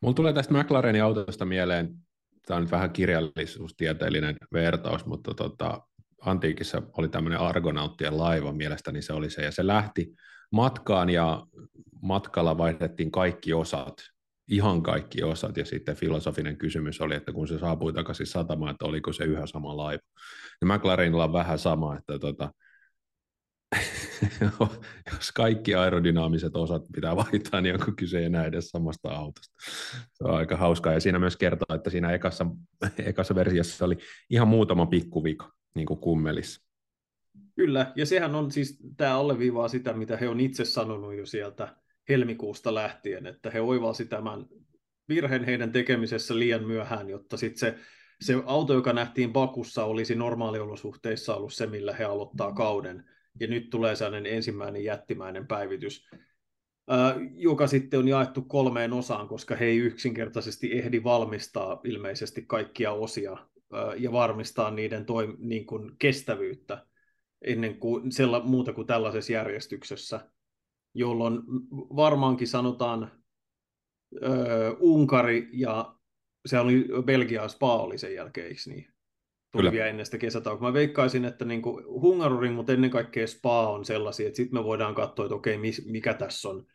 Mulla 0.00 0.14
tulee 0.14 0.32
tästä 0.32 0.54
McLarenin 0.54 1.02
autosta 1.02 1.44
mieleen 1.44 1.94
tämä 2.48 2.56
on 2.56 2.62
nyt 2.62 2.72
vähän 2.72 2.92
kirjallisuustieteellinen 2.92 4.36
vertaus, 4.52 5.06
mutta 5.06 5.34
tota, 5.34 5.80
antiikissa 6.20 6.82
oli 6.98 7.08
tämmöinen 7.08 7.40
argonauttien 7.40 8.18
laiva, 8.18 8.52
mielestäni 8.52 9.02
se 9.02 9.12
oli 9.12 9.30
se, 9.30 9.42
ja 9.42 9.52
se 9.52 9.66
lähti 9.66 10.12
matkaan, 10.52 11.10
ja 11.10 11.46
matkalla 12.02 12.58
vaihdettiin 12.58 13.10
kaikki 13.10 13.52
osat, 13.52 13.94
ihan 14.50 14.82
kaikki 14.82 15.22
osat, 15.22 15.56
ja 15.56 15.64
sitten 15.64 15.96
filosofinen 15.96 16.56
kysymys 16.56 17.00
oli, 17.00 17.14
että 17.14 17.32
kun 17.32 17.48
se 17.48 17.58
saapui 17.58 17.92
takaisin 17.92 18.26
satamaan, 18.26 18.70
että 18.70 18.84
oliko 18.84 19.12
se 19.12 19.24
yhä 19.24 19.46
sama 19.46 19.76
laiva. 19.76 20.02
Ja 20.60 20.66
McLarenilla 20.66 21.24
on 21.24 21.32
vähän 21.32 21.58
sama, 21.58 21.96
että 21.96 22.18
tota, 22.18 22.52
jos 25.12 25.32
kaikki 25.34 25.74
aerodynaamiset 25.74 26.56
osat 26.56 26.82
pitää 26.94 27.16
vaihtaa, 27.16 27.60
niin 27.60 27.74
onko 27.74 27.92
kyse 27.96 28.26
enää 28.26 28.44
edes 28.44 28.68
samasta 28.68 29.08
autosta. 29.08 29.54
Se 30.12 30.24
on 30.24 30.34
aika 30.34 30.56
hauskaa, 30.56 30.92
ja 30.92 31.00
siinä 31.00 31.18
myös 31.18 31.36
kertoo, 31.36 31.76
että 31.76 31.90
siinä 31.90 32.12
ekassa, 32.12 32.46
ekassa 32.98 33.34
versiossa 33.34 33.84
oli 33.84 33.98
ihan 34.30 34.48
muutama 34.48 34.86
pikkuvika, 34.86 35.52
niin 35.74 35.86
kuin 35.86 36.00
kummelissa. 36.00 36.68
Kyllä, 37.54 37.92
ja 37.96 38.06
sehän 38.06 38.34
on 38.34 38.50
siis, 38.50 38.78
tämä 38.96 39.18
alleviivaa 39.18 39.68
sitä, 39.68 39.92
mitä 39.92 40.16
he 40.16 40.28
on 40.28 40.40
itse 40.40 40.64
sanonut 40.64 41.14
jo 41.14 41.26
sieltä 41.26 41.76
helmikuusta 42.08 42.74
lähtien, 42.74 43.26
että 43.26 43.50
he 43.50 43.60
oivalsi 43.60 44.06
tämän 44.06 44.46
virheen 45.08 45.44
heidän 45.44 45.72
tekemisessä 45.72 46.38
liian 46.38 46.64
myöhään, 46.64 47.08
jotta 47.08 47.36
sitten 47.36 47.58
se, 47.58 47.78
se 48.20 48.42
auto, 48.46 48.74
joka 48.74 48.92
nähtiin 48.92 49.32
Bakussa, 49.32 49.84
olisi 49.84 50.14
normaaliolosuhteissa 50.14 51.36
ollut 51.36 51.54
se, 51.54 51.66
millä 51.66 51.92
he 51.92 52.04
aloittaa 52.04 52.52
kauden 52.52 53.04
ja 53.40 53.46
nyt 53.46 53.70
tulee 53.70 53.96
sellainen 53.96 54.32
ensimmäinen 54.34 54.84
jättimäinen 54.84 55.46
päivitys, 55.46 56.08
joka 57.34 57.66
sitten 57.66 58.00
on 58.00 58.08
jaettu 58.08 58.42
kolmeen 58.42 58.92
osaan, 58.92 59.28
koska 59.28 59.56
he 59.56 59.64
ei 59.64 59.78
yksinkertaisesti 59.78 60.78
ehdi 60.78 61.04
valmistaa 61.04 61.80
ilmeisesti 61.84 62.42
kaikkia 62.42 62.92
osia 62.92 63.36
ja 63.98 64.12
varmistaa 64.12 64.70
niiden 64.70 65.02
toim- 65.06 65.36
niin 65.38 65.66
kuin 65.66 65.96
kestävyyttä 65.98 66.86
ennen 67.42 67.78
kuin 67.78 68.12
sella, 68.12 68.40
muuta 68.44 68.72
kuin 68.72 68.86
tällaisessa 68.86 69.32
järjestyksessä, 69.32 70.30
jolloin 70.94 71.40
varmaankin 71.72 72.48
sanotaan 72.48 73.12
ö, 74.22 74.76
Unkari 74.80 75.48
ja 75.52 75.94
se 76.46 76.58
oli 76.58 76.86
Belgia 77.04 77.48
Spa 77.48 77.82
oli 77.82 77.98
sen 77.98 78.14
jälkeen, 78.14 78.46
eikö 78.46 78.60
niin? 78.66 78.97
Tuli 79.52 79.62
Kyllä. 79.62 79.72
vielä 79.72 79.86
ennen 79.86 80.06
sitä 80.06 80.18
kesätaukoa. 80.18 80.68
Mä 80.68 80.72
veikkaisin, 80.72 81.24
että 81.24 81.44
niin 81.44 81.62
Hungaroring, 81.86 82.56
mutta 82.56 82.72
ennen 82.72 82.90
kaikkea 82.90 83.26
Spa 83.26 83.68
on 83.68 83.84
sellaisia, 83.84 84.26
että 84.26 84.36
sitten 84.36 84.60
me 84.60 84.64
voidaan 84.64 84.94
katsoa, 84.94 85.24
että 85.24 85.34
okei, 85.34 85.58
mikä 85.86 86.14
tässä 86.14 86.48
on, 86.48 86.66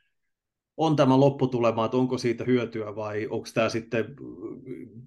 on 0.77 0.95
tämä 0.95 1.19
lopputulema, 1.19 1.85
että 1.85 1.97
onko 1.97 2.17
siitä 2.17 2.43
hyötyä 2.43 2.95
vai 2.95 3.27
onko 3.29 3.47
tämä 3.53 3.69
sitten 3.69 4.15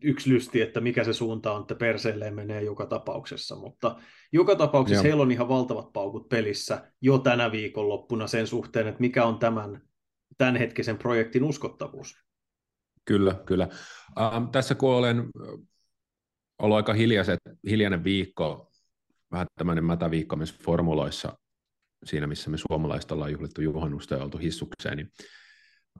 yksi 0.02 0.30
lysti, 0.30 0.60
että 0.60 0.80
mikä 0.80 1.04
se 1.04 1.12
suunta 1.12 1.52
on, 1.52 1.60
että 1.60 1.74
perseelleen 1.74 2.34
menee 2.34 2.62
joka 2.62 2.86
tapauksessa. 2.86 3.56
Mutta 3.56 3.96
joka 4.32 4.56
tapauksessa 4.56 4.98
Joo. 4.98 5.10
heillä 5.10 5.22
on 5.22 5.32
ihan 5.32 5.48
valtavat 5.48 5.92
paukut 5.92 6.28
pelissä 6.28 6.92
jo 7.00 7.18
tänä 7.18 7.52
viikonloppuna 7.52 8.26
sen 8.26 8.46
suhteen, 8.46 8.86
että 8.86 9.00
mikä 9.00 9.24
on 9.24 9.38
tämän 9.38 9.80
tämänhetkisen 10.38 10.98
projektin 10.98 11.44
uskottavuus. 11.44 12.26
Kyllä, 13.04 13.34
kyllä. 13.46 13.68
Ähm, 14.20 14.44
tässä 14.52 14.74
kun 14.74 14.90
olen 14.90 15.30
ollut 16.62 16.76
aika 16.76 16.92
hiljaiset, 16.92 17.38
hiljainen 17.70 18.04
viikko, 18.04 18.70
vähän 19.32 19.46
tämmöinen 19.58 19.84
mätäviikko 19.84 20.36
myös 20.36 20.58
formuloissa, 20.58 21.38
siinä 22.04 22.26
missä 22.26 22.50
me 22.50 22.56
suomalaiset 22.58 23.12
ollaan 23.12 23.32
juhlittu 23.32 23.60
juhannusta 23.60 24.14
ja 24.14 24.24
oltu 24.24 24.38
hissukseen, 24.38 24.96
niin 24.96 25.10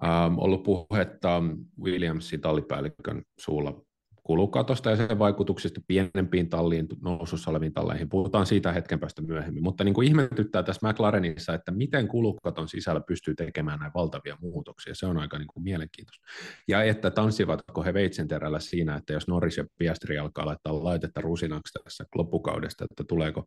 ähm, 0.05 0.39
ollut 0.39 0.63
puhetta 0.63 1.43
Williamsin 1.83 2.41
tallipäällikön 2.41 3.23
suulla 3.39 3.86
kulukatosta 4.27 4.91
ja 4.91 4.97
sen 4.97 5.19
vaikutuksista 5.19 5.81
pienempiin 5.87 6.49
talliin, 6.49 6.89
nousussa 7.03 7.51
oleviin 7.51 7.73
talleihin. 7.73 8.09
Puhutaan 8.09 8.47
siitä 8.47 8.73
hetken 8.73 9.01
päästä 9.01 9.23
myöhemmin, 9.23 9.63
mutta 9.63 9.85
niin 9.85 9.95
kuin 9.95 10.09
ihmetyttää 10.09 10.63
tässä 10.63 10.89
McLarenissa, 10.89 11.55
että 11.55 11.73
miten 11.73 12.09
kulukaton 12.09 12.69
sisällä 12.69 13.01
pystyy 13.01 13.35
tekemään 13.35 13.79
näin 13.79 13.93
valtavia 13.95 14.37
muutoksia. 14.41 14.95
Se 14.95 15.07
on 15.07 15.19
aika 15.19 15.39
niin 15.39 15.47
kuin 15.47 15.65
mielenkiintoista. 15.65 16.27
Ja 16.69 16.83
että 16.83 17.11
tanssivatko 17.11 17.83
he 17.83 17.95
veitsenterällä 17.95 18.61
siinä, 18.61 18.97
että 18.97 19.13
jos 19.13 19.29
Norris 19.29 19.57
ja 19.57 19.65
Piastri 19.79 20.19
alkaa 20.19 20.47
laittaa 20.47 20.85
laitetta 20.85 21.21
rusinaksi 21.21 21.73
tässä 21.85 22.05
loppukaudesta, 22.15 22.85
että 22.85 23.05
tuleeko 23.05 23.45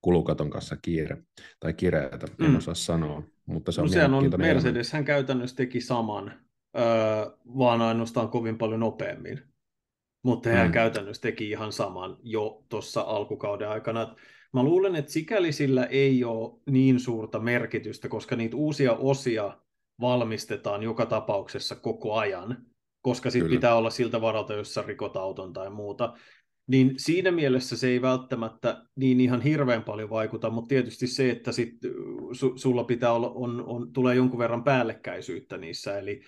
kulukaton 0.00 0.50
kanssa 0.50 0.76
kiire 0.82 1.22
tai 1.60 1.72
kireätä, 1.72 2.26
en 2.40 2.50
mm. 2.50 2.56
osaa 2.56 2.74
sanoa. 2.74 3.22
Mutta 3.46 3.72
se 3.72 3.80
on, 3.80 3.88
no, 4.10 4.18
on 4.18 4.30
Mercedes, 4.36 4.92
hän 4.92 5.04
käytännössä 5.04 5.56
teki 5.56 5.80
saman, 5.80 6.32
öö, 6.78 6.84
vaan 7.58 7.82
ainoastaan 7.82 8.28
kovin 8.28 8.58
paljon 8.58 8.80
nopeammin 8.80 9.49
mutta 10.22 10.48
hän 10.48 10.66
mm. 10.66 10.72
käytännössä 10.72 11.22
teki 11.22 11.50
ihan 11.50 11.72
saman 11.72 12.16
jo 12.22 12.64
tuossa 12.68 13.00
alkukauden 13.00 13.68
aikana. 13.68 14.16
Mä 14.52 14.62
luulen, 14.62 14.96
että 14.96 15.12
sikäli 15.12 15.52
sillä 15.52 15.84
ei 15.84 16.24
ole 16.24 16.60
niin 16.70 17.00
suurta 17.00 17.38
merkitystä, 17.38 18.08
koska 18.08 18.36
niitä 18.36 18.56
uusia 18.56 18.92
osia 18.92 19.58
valmistetaan 20.00 20.82
joka 20.82 21.06
tapauksessa 21.06 21.74
koko 21.74 22.14
ajan, 22.14 22.56
koska 23.02 23.30
sitten 23.30 23.50
pitää 23.50 23.74
olla 23.74 23.90
siltä 23.90 24.20
varalta, 24.20 24.54
jos 24.54 24.74
sä 24.74 24.82
rikot 24.86 25.16
auton 25.16 25.52
tai 25.52 25.70
muuta. 25.70 26.14
Niin 26.66 26.94
siinä 26.96 27.30
mielessä 27.30 27.76
se 27.76 27.88
ei 27.88 28.02
välttämättä 28.02 28.84
niin 28.96 29.20
ihan 29.20 29.40
hirveän 29.40 29.82
paljon 29.82 30.10
vaikuta, 30.10 30.50
mutta 30.50 30.68
tietysti 30.68 31.06
se, 31.06 31.30
että 31.30 31.52
sit 31.52 31.74
su, 32.32 32.52
sulla 32.56 32.84
pitää 32.84 33.12
olla, 33.12 33.30
on, 33.30 33.64
on, 33.66 33.92
tulee 33.92 34.14
jonkun 34.14 34.38
verran 34.38 34.64
päällekkäisyyttä 34.64 35.56
niissä, 35.56 35.98
eli 35.98 36.22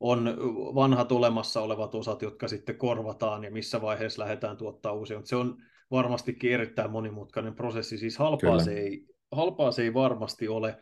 on 0.00 0.36
vanhat 0.74 1.12
olemassa 1.12 1.60
olevat 1.60 1.94
osat, 1.94 2.22
jotka 2.22 2.48
sitten 2.48 2.78
korvataan 2.78 3.44
ja 3.44 3.50
missä 3.50 3.82
vaiheessa 3.82 4.22
lähdetään 4.22 4.56
tuottaa 4.56 4.92
uusia. 4.92 5.16
Mutta 5.16 5.28
se 5.28 5.36
on 5.36 5.56
varmastikin 5.90 6.52
erittäin 6.52 6.90
monimutkainen 6.90 7.54
prosessi. 7.54 7.98
Siis 7.98 8.18
halpaa 8.18 8.58
se, 8.58 8.72
ei, 8.72 9.06
halpaa 9.32 9.72
se 9.72 9.82
ei 9.82 9.94
varmasti 9.94 10.48
ole, 10.48 10.78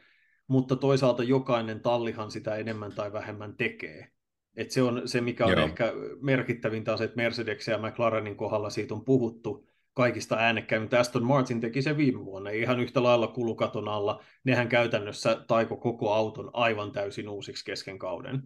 mutta 0.48 0.76
toisaalta 0.76 1.22
jokainen 1.22 1.80
tallihan 1.80 2.30
sitä 2.30 2.56
enemmän 2.56 2.92
tai 2.92 3.12
vähemmän 3.12 3.56
tekee. 3.56 4.08
Et 4.56 4.70
se 4.70 4.82
on 4.82 5.02
se, 5.04 5.20
mikä 5.20 5.46
on 5.46 5.52
Joo. 5.52 5.64
ehkä 5.64 5.92
merkittävintä 6.20 6.96
se, 6.96 7.04
että 7.04 7.16
Mercedes 7.16 7.68
ja 7.68 7.78
McLarenin 7.78 8.36
kohdalla 8.36 8.70
siitä 8.70 8.94
on 8.94 9.04
puhuttu 9.04 9.66
kaikista 9.94 10.36
äänekkäin, 10.36 10.82
mutta 10.82 11.00
Aston 11.00 11.24
Martin 11.24 11.60
teki 11.60 11.82
se 11.82 11.96
viime 11.96 12.24
vuonna, 12.24 12.50
ihan 12.50 12.80
yhtä 12.80 13.02
lailla 13.02 13.26
kulukaton 13.26 13.88
alla. 13.88 14.22
Nehän 14.44 14.68
käytännössä 14.68 15.44
taiko 15.46 15.76
koko 15.76 16.12
auton 16.12 16.50
aivan 16.52 16.92
täysin 16.92 17.28
uusiksi 17.28 17.64
kesken 17.64 17.98
kauden. 17.98 18.42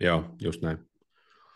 Joo, 0.00 0.24
just 0.40 0.62
näin. 0.62 0.78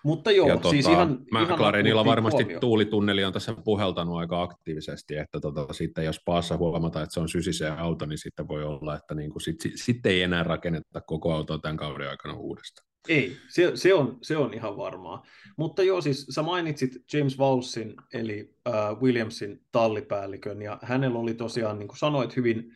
Mutta 0.05 0.31
joo, 0.31 0.49
ja 0.49 0.59
siis 0.71 0.85
tota, 0.85 0.97
ihan... 0.97 1.19
McLarenilla 1.31 2.05
varmasti 2.05 2.43
huomio. 2.43 2.61
tuulitunneli 2.61 3.25
on 3.25 3.33
tässä 3.33 3.55
puheltanut 3.65 4.17
aika 4.17 4.43
aktiivisesti, 4.43 5.17
että 5.17 5.41
tota, 5.41 5.73
sitten 5.73 6.05
jos 6.05 6.21
paassa 6.25 6.57
huomata, 6.57 7.03
että 7.03 7.15
se 7.15 7.21
on 7.21 7.29
sysiseen 7.29 7.79
auto, 7.79 8.07
niin 8.07 8.19
sitten 8.19 8.49
voi 8.49 8.65
olla, 8.65 8.97
että 8.97 9.15
niinku 9.15 9.41
sitten 9.41 9.71
sit, 9.71 9.81
sit 9.81 10.07
ei 10.07 10.23
enää 10.23 10.45
rakenneta 10.45 11.01
koko 11.01 11.35
autoa 11.35 11.59
tämän 11.59 11.77
kauden 11.77 12.11
aikana 12.11 12.35
uudestaan. 12.35 12.89
Ei, 13.09 13.37
se, 13.49 13.73
se, 13.75 13.95
on, 13.95 14.19
se 14.23 14.37
on 14.37 14.55
ihan 14.55 14.77
varmaa. 14.77 15.23
Mutta 15.57 15.83
joo, 15.83 16.01
siis 16.01 16.27
sä 16.27 16.43
mainitsit 16.43 16.91
James 17.13 17.39
Vowsin, 17.39 17.95
eli 18.13 18.55
uh, 18.69 19.03
Williamsin 19.03 19.61
tallipäällikön, 19.73 20.63
ja 20.63 20.79
hänellä 20.83 21.19
oli 21.19 21.35
tosiaan, 21.35 21.79
niin 21.79 21.89
kuin 21.89 21.99
sanoit, 21.99 22.37
hyvin 22.37 22.75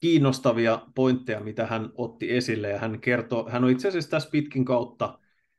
kiinnostavia 0.00 0.82
pointteja, 0.94 1.40
mitä 1.40 1.66
hän 1.66 1.92
otti 1.94 2.36
esille, 2.36 2.68
ja 2.68 2.78
hän, 2.78 3.00
kertoo, 3.00 3.50
hän 3.50 3.64
on 3.64 3.70
itse 3.70 3.88
asiassa 3.88 4.10
tässä 4.10 4.30
pitkin 4.30 4.64
kautta 4.64 5.18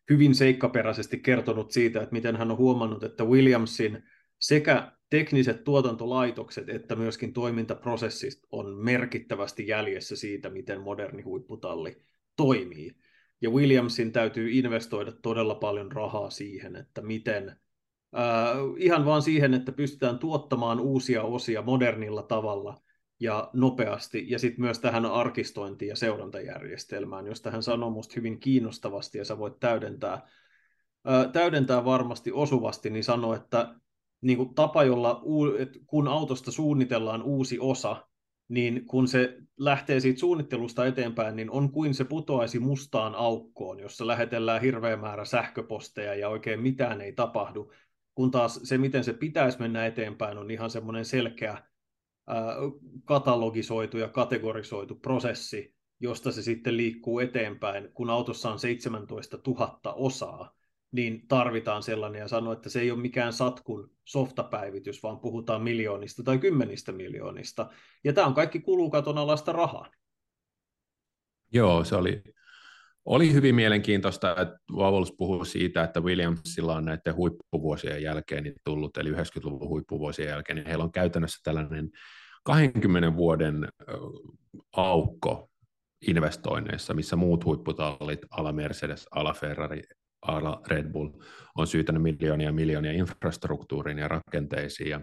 hyvin 0.10 0.36
seikkaperäisesti 0.36 1.20
kertonut 1.20 1.72
siitä, 1.72 2.02
että 2.02 2.14
miten 2.14 2.36
hän 2.36 2.52
on 2.52 2.58
huomannut, 2.58 3.04
että 3.04 3.24
Williamsin 3.24 4.04
sekä 4.40 4.92
tekniset 5.10 5.64
tuotantolaitokset 5.64 6.70
että 6.70 6.96
myöskin 6.96 7.34
toimintaprosessit 7.34 8.40
on 8.52 8.76
merkittävästi 8.76 9.68
jäljessä 9.68 10.16
siitä, 10.16 10.50
miten 10.50 10.82
moderni 10.82 11.22
huipputalli 11.22 12.02
toimii. 12.36 12.96
Ja 13.42 13.50
Williamsin 13.50 14.12
täytyy 14.12 14.52
investoida 14.52 15.12
todella 15.12 15.56
paljon 15.56 15.92
rahaa 15.92 16.30
siihen, 16.30 16.76
että 16.76 17.02
miten, 17.02 17.50
äh, 18.18 18.58
ihan 18.78 19.06
vaan 19.06 19.22
siihen, 19.22 19.54
että 19.54 19.72
pystytään 19.72 20.20
tuottamaan 20.20 20.80
uusia 20.80 21.24
osia 21.24 21.62
modernilla 21.62 22.24
tavalla– 22.24 22.78
ja 23.20 23.50
nopeasti, 23.54 24.26
ja 24.30 24.40
sitten 24.40 24.62
myös 24.62 24.80
tähän 24.80 25.06
arkistointiin 25.06 25.90
ja 25.90 25.96
seurantajärjestelmään, 25.96 27.26
josta 27.26 27.52
hän 27.52 27.64
sanoo 27.64 27.90
musta 27.90 28.14
hyvin 28.16 28.40
kiinnostavasti, 28.40 29.18
ja 29.18 29.26
sä 29.26 29.38
voit 29.38 29.60
täydentää, 29.60 30.28
ää, 31.06 31.28
täydentää 31.28 31.86
varmasti 31.86 32.32
osuvasti, 32.32 32.90
niin 32.90 33.04
sanoo, 33.04 33.34
että 33.34 33.76
niin 34.22 34.38
kuin 34.38 34.56
tapa, 34.56 34.84
jolla 34.84 35.22
että 35.60 35.80
kun 35.88 36.08
autosta 36.08 36.52
suunnitellaan 36.52 37.24
uusi 37.24 37.58
osa, 37.60 38.08
niin 38.48 38.86
kun 38.86 39.08
se 39.08 39.38
lähtee 39.58 40.00
siitä 40.00 40.20
suunnittelusta 40.20 40.86
eteenpäin, 40.86 41.36
niin 41.36 41.52
on 41.52 41.72
kuin 41.72 41.94
se 41.94 42.04
putoaisi 42.04 42.60
mustaan 42.60 43.16
aukkoon, 43.16 43.80
jossa 43.80 44.08
lähetellään 44.08 44.62
hirveä 44.62 44.98
määrä 44.98 45.26
sähköposteja 45.26 46.16
ja 46.16 46.30
oikein 46.30 46.60
mitään 46.60 47.02
ei 47.02 47.14
tapahdu, 47.14 47.72
kun 48.16 48.32
taas 48.32 48.60
se, 48.64 48.78
miten 48.78 49.04
se 49.04 49.14
pitäisi 49.14 49.60
mennä 49.60 49.86
eteenpäin, 49.86 50.38
on 50.38 50.52
ihan 50.52 50.70
semmoinen 50.70 51.06
selkeä 51.06 51.69
katalogisoitu 53.06 53.98
ja 53.98 54.08
kategorisoitu 54.08 54.96
prosessi, 54.96 55.76
josta 56.00 56.32
se 56.32 56.42
sitten 56.42 56.78
liikkuu 56.78 57.20
eteenpäin. 57.20 57.90
Kun 57.94 58.10
autossa 58.10 58.52
on 58.52 58.60
17 58.60 59.40
000 59.48 59.80
osaa, 59.84 60.56
niin 60.92 61.28
tarvitaan 61.28 61.84
sellainen 61.84 62.20
ja 62.20 62.28
sanoo, 62.28 62.54
että 62.54 62.70
se 62.70 62.82
ei 62.82 62.92
ole 62.92 63.00
mikään 63.00 63.34
satkun 63.34 63.92
softapäivitys, 64.06 65.04
vaan 65.04 65.20
puhutaan 65.20 65.64
miljoonista 65.64 66.24
tai 66.24 66.38
kymmenistä 66.38 66.92
miljoonista. 66.92 67.70
Ja 68.04 68.14
tämä 68.14 68.28
on 68.28 68.34
kaikki 68.34 68.60
kulukaton 68.60 69.18
alasta 69.18 69.52
rahaa. 69.52 69.92
Joo, 71.54 71.84
se 71.84 71.96
oli, 71.96 72.24
oli 73.06 73.34
hyvin 73.34 73.56
mielenkiintoista, 73.56 74.32
että 74.32 74.58
Vavels 74.76 75.12
puhuu 75.18 75.46
siitä, 75.46 75.84
että 75.84 76.02
Williamsilla 76.02 76.76
on 76.76 76.86
näiden 76.86 77.16
huippuvuosien 77.16 78.04
jälkeen 78.04 78.44
niin 78.44 78.56
tullut, 78.64 78.98
eli 78.98 79.12
90-luvun 79.12 79.70
huippuvuosien 79.70 80.30
jälkeen, 80.30 80.56
niin 80.56 80.68
heillä 80.68 80.84
on 80.84 80.92
käytännössä 80.92 81.40
tällainen 81.44 81.92
20 82.44 83.16
vuoden 83.16 83.68
aukko 84.76 85.50
investoinneissa, 86.08 86.94
missä 86.94 87.16
muut 87.16 87.46
huipputallit, 87.46 88.20
ala 88.30 88.52
Mercedes, 88.52 89.08
ala 89.12 89.34
Ferrari, 89.34 89.82
ala 90.22 90.62
Red 90.68 90.92
Bull, 90.92 91.10
on 91.56 91.68
syytänyt 91.68 92.04
miljoonia 92.04 92.52
miljoonia 92.52 92.92
infrastruktuuriin 92.92 93.98
ja 93.98 94.08
rakenteisiin 94.08 94.90
ja 94.90 95.02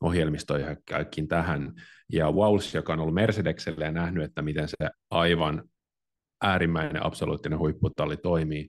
ohjelmistoihin 0.00 0.68
ja 0.68 0.76
kaikkiin 0.88 1.28
tähän. 1.28 1.72
Ja 2.12 2.32
Wowls, 2.32 2.74
joka 2.74 2.92
on 2.92 3.00
ollut 3.00 3.14
Mercedekselle 3.14 3.84
ja 3.84 3.92
nähnyt, 3.92 4.24
että 4.24 4.42
miten 4.42 4.68
se 4.68 4.76
aivan 5.10 5.62
äärimmäinen 6.42 7.06
absoluuttinen 7.06 7.58
huipputalli 7.58 8.16
toimii, 8.16 8.68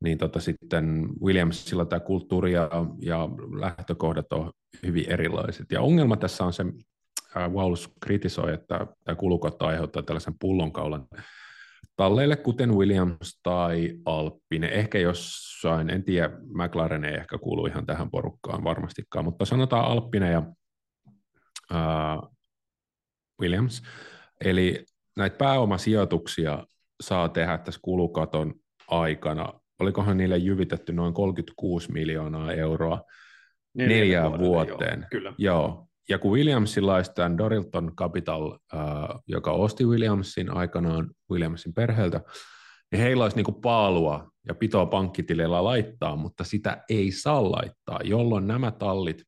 niin 0.00 0.18
tota 0.18 0.40
sitten 0.40 1.08
Williamsilla 1.22 1.84
tämä 1.84 2.00
kulttuuri 2.00 2.52
ja, 2.52 2.70
ja 3.02 3.28
lähtökohdat 3.60 4.32
on 4.32 4.52
hyvin 4.86 5.10
erilaiset. 5.10 5.66
Ja 5.72 5.80
ongelma 5.80 6.16
tässä 6.16 6.44
on 6.44 6.52
se, 6.52 6.64
Wallace 7.36 7.90
kritisoi, 8.00 8.54
että 8.54 8.86
tämä 9.04 9.16
kulukotto 9.16 9.66
aiheuttaa 9.66 10.02
tällaisen 10.02 10.34
pullonkaulan 10.40 11.06
talleille, 11.96 12.36
kuten 12.36 12.74
Williams 12.74 13.40
tai 13.42 13.90
Alppine. 14.04 14.68
Ehkä 14.68 14.98
jossain, 14.98 15.90
en 15.90 16.04
tiedä, 16.04 16.30
McLaren 16.54 17.04
ei 17.04 17.14
ehkä 17.14 17.38
kuulu 17.38 17.66
ihan 17.66 17.86
tähän 17.86 18.10
porukkaan 18.10 18.64
varmastikaan, 18.64 19.24
mutta 19.24 19.44
sanotaan 19.44 19.84
Alppine 19.84 20.30
ja 20.30 20.42
uh, 21.72 22.32
Williams. 23.40 23.82
Eli 24.44 24.84
näitä 25.16 25.36
pääomasijoituksia 25.36 26.66
saa 27.02 27.28
tehdä 27.28 27.58
tässä 27.58 27.80
kulukaton 27.82 28.54
aikana. 28.88 29.52
Olikohan 29.80 30.16
niille 30.16 30.38
jyvitetty 30.38 30.92
noin 30.92 31.14
36 31.14 31.92
miljoonaa 31.92 32.52
euroa 32.52 33.02
neljään 33.74 34.38
vuoteen. 34.38 35.00
Joo, 35.00 35.08
kyllä. 35.10 35.34
Joo, 35.38 35.89
ja 36.10 36.18
kun 36.18 36.32
Williamsilla 36.32 36.94
olisi 36.94 37.12
tämän 37.14 37.38
Dorilton 37.38 37.92
Capital, 37.96 38.58
äh, 38.74 38.80
joka 39.26 39.52
osti 39.52 39.86
Williamsin 39.86 40.50
aikanaan 40.56 41.10
Williamsin 41.30 41.74
perheeltä, 41.74 42.20
niin 42.92 43.02
heillä 43.02 43.24
olisi 43.24 43.36
niin 43.36 43.60
paalua 43.62 44.30
ja 44.48 44.54
pitoa 44.54 44.86
pankkitileillä 44.86 45.64
laittaa, 45.64 46.16
mutta 46.16 46.44
sitä 46.44 46.84
ei 46.88 47.12
saa 47.12 47.50
laittaa, 47.50 48.00
jolloin 48.04 48.46
nämä 48.46 48.70
tallit, 48.70 49.22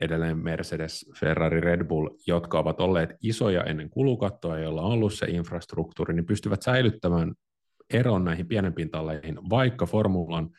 edelleen 0.00 0.38
Mercedes, 0.38 1.10
Ferrari, 1.20 1.60
Red 1.60 1.84
Bull, 1.84 2.08
jotka 2.26 2.58
ovat 2.58 2.80
olleet 2.80 3.10
isoja 3.22 3.64
ennen 3.64 3.90
kulukattoa, 3.90 4.58
joilla 4.58 4.82
on 4.82 4.92
ollut 4.92 5.14
se 5.14 5.26
infrastruktuuri, 5.26 6.14
niin 6.14 6.26
pystyvät 6.26 6.62
säilyttämään 6.62 7.34
eron 7.90 8.24
näihin 8.24 8.48
pienempiin 8.48 8.90
talleihin, 8.90 9.38
vaikka 9.50 9.86
formulan 9.86 10.50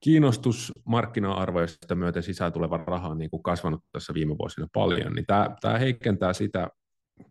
kiinnostus 0.00 0.72
markkina-arvoista 0.84 1.94
myöten 1.94 2.22
sisään 2.22 2.52
tuleva 2.52 2.76
raha 2.76 3.08
on 3.08 3.18
niin 3.18 3.30
kuin 3.30 3.42
kasvanut 3.42 3.80
tässä 3.92 4.14
viime 4.14 4.38
vuosina 4.38 4.66
paljon, 4.72 5.12
niin 5.12 5.26
tämä, 5.26 5.56
tämä 5.60 5.78
heikentää 5.78 6.32
sitä 6.32 6.68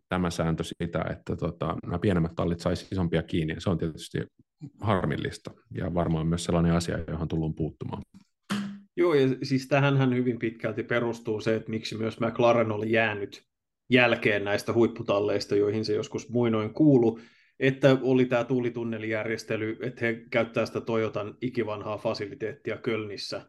tämä 0.10 0.30
sääntö 0.30 0.64
sitä, 0.64 1.06
että 1.10 1.36
tota, 1.36 1.78
nämä 1.84 2.00
pienemmät 2.00 2.36
tallit 2.36 2.60
saisi 2.60 2.88
isompia 2.92 3.24
kiinni, 3.24 3.56
se 3.58 3.70
on 3.70 3.78
tietysti 3.78 4.18
harmillista, 4.82 5.52
ja 5.72 5.94
varmaan 5.94 6.28
myös 6.28 6.44
sellainen 6.44 6.74
asia, 6.74 6.98
johon 7.08 7.28
tullaan 7.28 7.54
puuttumaan. 7.54 8.02
Joo, 8.98 9.14
ja 9.14 9.28
siis 9.44 9.68
tähänhän 9.68 10.16
hyvin 10.16 10.40
pitkälti 10.40 10.84
perustuu 10.84 11.42
se, 11.42 11.56
että 11.56 11.70
miksi 11.70 11.98
myös 11.98 12.20
McLaren 12.20 12.72
oli 12.72 12.92
jäänyt 12.92 13.44
jälkeen 13.90 14.44
näistä 14.44 14.74
huipputalleista, 14.74 15.56
joihin 15.56 15.86
se 15.86 15.94
joskus 15.94 16.30
muinoin 16.30 16.74
kuulu, 16.74 17.20
että 17.60 17.98
oli 18.02 18.26
tämä 18.26 18.44
tuulitunnelijärjestely, 18.44 19.78
että 19.82 20.06
he 20.06 20.14
käyttää 20.32 20.66
sitä 20.66 20.82
Toyotan 20.82 21.38
ikivanhaa 21.42 21.98
fasiliteettia 21.98 22.78
Kölnissä, 22.78 23.42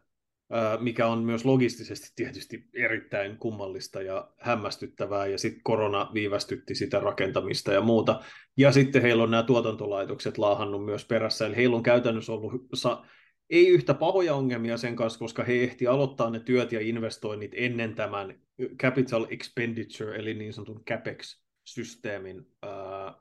mikä 0.79 1.07
on 1.07 1.23
myös 1.23 1.45
logistisesti 1.45 2.07
tietysti 2.15 2.69
erittäin 2.73 3.37
kummallista 3.37 4.01
ja 4.01 4.31
hämmästyttävää, 4.37 5.27
ja 5.27 5.37
sitten 5.37 5.63
korona 5.63 6.11
viivästytti 6.13 6.75
sitä 6.75 6.99
rakentamista 6.99 7.73
ja 7.73 7.81
muuta. 7.81 8.19
Ja 8.57 8.71
sitten 8.71 9.01
heillä 9.01 9.23
on 9.23 9.31
nämä 9.31 9.43
tuotantolaitokset 9.43 10.37
laahannut 10.37 10.85
myös 10.85 11.05
perässä, 11.05 11.45
eli 11.45 11.55
heillä 11.55 11.75
on 11.75 11.83
käytännössä 11.83 12.31
ollut 12.31 12.67
sa- 12.73 13.05
ei 13.49 13.67
yhtä 13.67 13.93
pahoja 13.93 14.35
ongelmia 14.35 14.77
sen 14.77 14.95
kanssa, 14.95 15.19
koska 15.19 15.43
he 15.43 15.63
ehti 15.63 15.87
aloittaa 15.87 16.29
ne 16.29 16.39
työt 16.39 16.71
ja 16.71 16.79
investoinnit 16.79 17.51
ennen 17.55 17.95
tämän 17.95 18.39
capital 18.77 19.25
expenditure, 19.29 20.15
eli 20.15 20.33
niin 20.33 20.53
sanotun 20.53 20.83
CAPEX-systeemin 20.85 22.47
ää, 22.61 23.15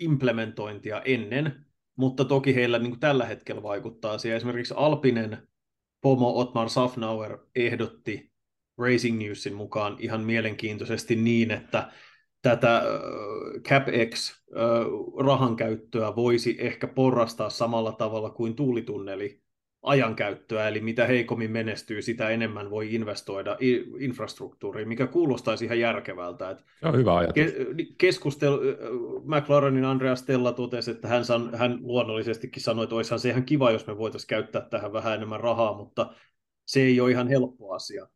implementointia 0.00 1.02
ennen, 1.02 1.66
mutta 1.96 2.24
toki 2.24 2.54
heillä 2.54 2.78
niin 2.78 3.00
tällä 3.00 3.24
hetkellä 3.26 3.62
vaikuttaa 3.62 4.18
siihen. 4.18 4.36
Esimerkiksi 4.36 4.74
Alpinen 4.76 5.48
Pomo 6.00 6.38
Otmar 6.38 6.68
Safnauer 6.68 7.38
ehdotti 7.54 8.32
Racing 8.78 9.18
Newsin 9.18 9.54
mukaan 9.54 9.96
ihan 9.98 10.20
mielenkiintoisesti 10.20 11.16
niin, 11.16 11.50
että 11.50 11.92
tätä 12.42 12.82
CapEx-rahan 13.68 15.56
käyttöä 15.56 16.16
voisi 16.16 16.56
ehkä 16.58 16.86
porrastaa 16.86 17.50
samalla 17.50 17.92
tavalla 17.92 18.30
kuin 18.30 18.56
tuulitunneli 18.56 19.45
ajankäyttöä, 19.86 20.68
eli 20.68 20.80
mitä 20.80 21.06
heikommin 21.06 21.50
menestyy, 21.50 22.02
sitä 22.02 22.28
enemmän 22.28 22.70
voi 22.70 22.94
investoida 22.94 23.56
infrastruktuuriin, 23.98 24.88
mikä 24.88 25.06
kuulostaisi 25.06 25.64
ihan 25.64 25.78
järkevältä. 25.78 26.56
Se 26.80 26.88
on 26.88 26.96
hyvä 26.96 27.16
ajatus. 27.16 27.42
keskustelu, 27.98 28.60
McLarenin 29.24 29.84
Andreas 29.84 30.20
Stella 30.20 30.52
totesi, 30.52 30.90
että 30.90 31.08
hän, 31.08 31.24
san, 31.24 31.54
hän 31.54 31.78
luonnollisestikin 31.82 32.62
sanoi, 32.62 32.84
että 32.84 32.96
olisihan 32.96 33.20
se 33.20 33.28
ihan 33.28 33.44
kiva, 33.44 33.70
jos 33.70 33.86
me 33.86 33.98
voitaisiin 33.98 34.28
käyttää 34.28 34.62
tähän 34.62 34.92
vähän 34.92 35.14
enemmän 35.14 35.40
rahaa, 35.40 35.76
mutta 35.76 36.14
se 36.64 36.80
ei 36.80 37.00
ole 37.00 37.10
ihan 37.10 37.28
helppo 37.28 37.72
asia. 37.72 38.08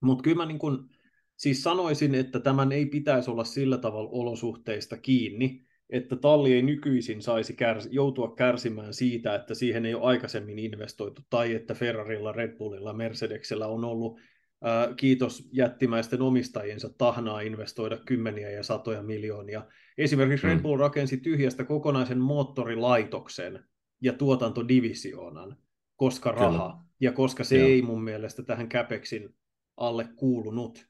Mutta 0.00 0.22
kyllä 0.22 0.36
mä 0.36 0.46
niin 0.46 0.58
kun, 0.58 0.90
siis 1.36 1.62
sanoisin, 1.62 2.14
että 2.14 2.40
tämän 2.40 2.72
ei 2.72 2.86
pitäisi 2.86 3.30
olla 3.30 3.44
sillä 3.44 3.78
tavalla 3.78 4.10
olosuhteista 4.12 4.96
kiinni, 4.96 5.67
että 5.90 6.16
talli 6.16 6.52
ei 6.52 6.62
nykyisin 6.62 7.22
saisi 7.22 7.52
kärs- 7.52 7.88
joutua 7.90 8.34
kärsimään 8.34 8.94
siitä, 8.94 9.34
että 9.34 9.54
siihen 9.54 9.86
ei 9.86 9.94
ole 9.94 10.04
aikaisemmin 10.04 10.58
investoitu, 10.58 11.22
tai 11.30 11.54
että 11.54 11.74
Ferrarilla, 11.74 12.32
Red 12.32 12.56
Bullilla, 12.56 12.92
Mercedesellä 12.92 13.66
on 13.66 13.84
ollut 13.84 14.20
ää, 14.62 14.94
kiitos 14.96 15.48
jättimäisten 15.52 16.22
omistajiensa 16.22 16.90
tahnaa 16.98 17.40
investoida 17.40 17.96
kymmeniä 17.96 18.50
ja 18.50 18.62
satoja 18.62 19.02
miljoonia. 19.02 19.62
Esimerkiksi 19.98 20.46
mm. 20.46 20.52
Red 20.52 20.62
Bull 20.62 20.78
rakensi 20.78 21.16
tyhjästä 21.16 21.64
kokonaisen 21.64 22.18
moottorilaitoksen 22.18 23.64
ja 24.02 24.12
tuotantodivisioonan, 24.12 25.56
koska 25.96 26.32
raha, 26.32 26.70
Kyllä. 26.70 26.84
ja 27.00 27.12
koska 27.12 27.44
se 27.44 27.58
Joo. 27.58 27.68
ei 27.68 27.82
mun 27.82 28.04
mielestä 28.04 28.42
tähän 28.42 28.68
Capexin 28.68 29.34
alle 29.76 30.08
kuulunut 30.16 30.87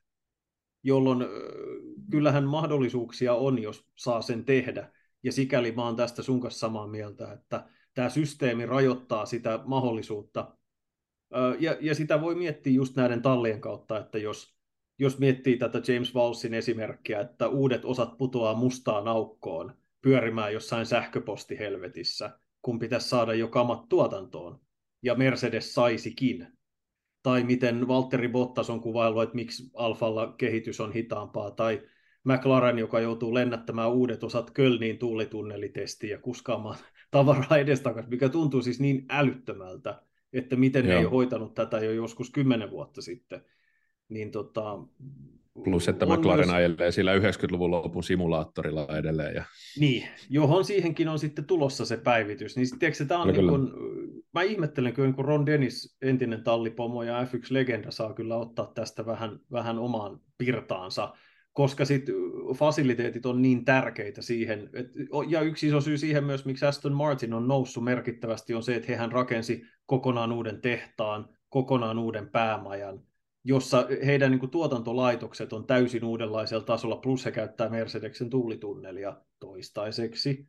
jolloin 0.89 1.27
kyllähän 2.11 2.45
mahdollisuuksia 2.45 3.35
on, 3.35 3.63
jos 3.63 3.87
saa 3.97 4.23
sen 4.23 4.45
tehdä. 4.45 4.93
Ja 5.23 5.33
sikäli 5.33 5.73
mä 5.73 5.85
oon 5.85 5.97
tästä 5.97 6.23
sun 6.23 6.41
kanssa 6.41 6.59
samaa 6.61 6.87
mieltä, 6.87 7.33
että 7.33 7.69
tämä 7.95 8.09
systeemi 8.09 8.67
rajoittaa 8.67 9.27
sitä 9.27 9.61
mahdollisuutta. 9.65 10.57
Ja, 11.59 11.77
ja 11.81 11.95
sitä 11.95 12.21
voi 12.21 12.35
miettiä 12.35 12.73
just 12.73 12.97
näiden 12.97 13.23
tallien 13.23 13.61
kautta, 13.61 13.99
että 13.99 14.19
jos, 14.19 14.55
jos 14.99 15.19
miettii 15.19 15.57
tätä 15.57 15.93
James 15.93 16.15
Walsin 16.15 16.55
esimerkkiä, 16.55 17.21
että 17.21 17.49
uudet 17.49 17.85
osat 17.85 18.19
putoaa 18.19 18.55
mustaan 18.55 19.09
aukkoon 19.09 19.75
pyörimään 20.03 20.53
jossain 20.53 20.87
sähköpostihelvetissä, 20.87 22.39
kun 22.63 22.79
pitäisi 22.79 23.09
saada 23.09 23.35
jo 23.35 23.49
kamat 23.49 23.89
tuotantoon, 23.89 24.61
ja 25.03 25.15
Mercedes 25.15 25.75
saisikin, 25.75 26.58
tai 27.23 27.43
miten 27.43 27.89
Valtteri 27.89 28.29
Bottas 28.29 28.71
on 28.71 28.81
kuvaillut, 28.81 29.23
että 29.23 29.35
miksi 29.35 29.71
Alfalla 29.75 30.35
kehitys 30.39 30.81
on 30.81 30.93
hitaampaa, 30.93 31.51
tai 31.51 31.83
McLaren, 32.25 32.79
joka 32.79 33.01
joutuu 33.01 33.35
lennättämään 33.35 33.93
uudet 33.93 34.25
osat 34.25 34.51
Kölniin 34.51 34.99
tuulitunnelitestiin 34.99 36.11
ja 36.11 36.19
kuskaamaan 36.19 36.79
tavaraa 37.11 37.59
edestakaisin, 37.59 38.11
mikä 38.11 38.29
tuntuu 38.29 38.63
siis 38.63 38.81
niin 38.81 39.05
älyttömältä, 39.09 40.03
että 40.33 40.57
miten 40.57 40.85
Joo. 40.85 40.93
ne 40.93 40.99
ei 40.99 41.05
ole 41.05 41.11
hoitanut 41.11 41.55
tätä 41.55 41.79
jo 41.79 41.93
joskus 41.93 42.31
kymmenen 42.31 42.71
vuotta 42.71 43.03
sitten. 43.03 43.43
Niin 44.09 44.31
tota, 44.31 44.79
Plus, 45.65 45.89
että 45.89 46.07
McLaren 46.07 46.47
myös... 46.47 46.57
ajelee 46.57 46.93
sillä 46.93 47.19
90-luvun 47.19 47.71
lopun 47.71 48.05
simulaattorilla 48.05 48.87
edelleen. 48.99 49.35
Ja... 49.35 49.45
Niin, 49.79 50.09
johon 50.31 50.65
siihenkin 50.65 51.09
on 51.09 51.19
sitten 51.19 51.45
tulossa 51.45 51.85
se 51.85 51.97
päivitys. 51.97 52.57
Niin 52.57 52.79
tiedätkö, 52.79 53.05
tämä 53.05 53.23
on 53.23 53.29
niin 53.29 53.49
kuin, 53.49 53.71
mä 54.39 54.43
ihmettelen 54.43 54.93
kyllä, 54.93 55.13
kun 55.13 55.25
Ron 55.25 55.47
Dennis, 55.47 55.97
entinen 56.03 56.45
tallipomo 56.45 57.03
ja 57.03 57.25
F1-legenda, 57.25 57.91
saa 57.91 58.15
kyllä 58.15 58.37
ottaa 58.37 58.73
tästä 58.75 59.07
vähän, 59.07 59.41
vähän 59.53 59.79
omaan 59.79 60.21
pirtaansa, 60.39 61.15
koska 61.53 61.85
sitten 61.85 62.15
fasiliteetit 62.55 63.27
on 63.27 63.43
niin 63.43 63.65
tärkeitä 63.65 64.23
siihen. 64.23 64.71
Et, 64.73 64.87
ja 65.29 65.41
yksi 65.41 65.69
iso 65.69 65.81
syy 65.81 65.99
siihen 65.99 66.25
myös, 66.25 66.45
miksi 66.45 66.67
Aston 66.67 66.93
Martin 66.93 67.35
on 67.35 67.49
noussut 67.49 67.85
merkittävästi, 67.85 68.55
on 68.55 68.63
se, 68.63 68.77
että 68.77 68.89
hehän 68.89 69.13
rakensi 69.13 69.63
kokonaan 69.87 70.33
uuden 70.33 70.61
tehtaan, 70.61 71.29
kokonaan 71.49 71.99
uuden 71.99 72.29
päämajan, 72.29 73.03
jossa 73.45 73.87
heidän 74.07 74.31
niin 74.31 74.41
kuin, 74.41 74.51
tuotantolaitokset 74.51 75.53
on 75.53 75.67
täysin 75.67 76.05
uudenlaisella 76.05 76.65
tasolla, 76.65 76.97
plus 76.97 77.25
he 77.25 77.31
käyttää 77.31 77.69
Mercedeksen 77.69 78.31
tuulitunnelia 78.31 79.17
toistaiseksi. 79.41 80.49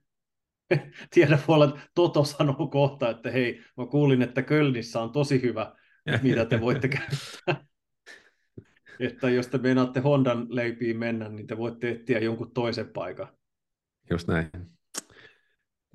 Tiedä, 1.13 1.39
voi 1.47 1.55
olla, 1.55 1.65
että 1.65 1.79
Toto 1.95 2.23
sanoo 2.23 2.67
kohta, 2.67 3.09
että 3.09 3.31
hei, 3.31 3.61
mä 3.77 3.85
kuulin, 3.85 4.21
että 4.21 4.41
Kölnissä 4.41 5.01
on 5.01 5.11
tosi 5.11 5.41
hyvä, 5.41 5.75
mitä 6.23 6.45
te 6.45 6.61
voitte 6.61 6.87
käyttää. 6.87 7.67
että 8.99 9.29
jos 9.29 9.47
te 9.47 9.57
meinaatte 9.57 9.99
Hondan 9.99 10.45
leipiin 10.49 10.97
mennä, 10.97 11.29
niin 11.29 11.47
te 11.47 11.57
voitte 11.57 11.89
etsiä 11.89 12.19
jonkun 12.19 12.51
toisen 12.53 12.87
paikan. 12.93 13.27
Just 14.09 14.27
näin. 14.27 14.49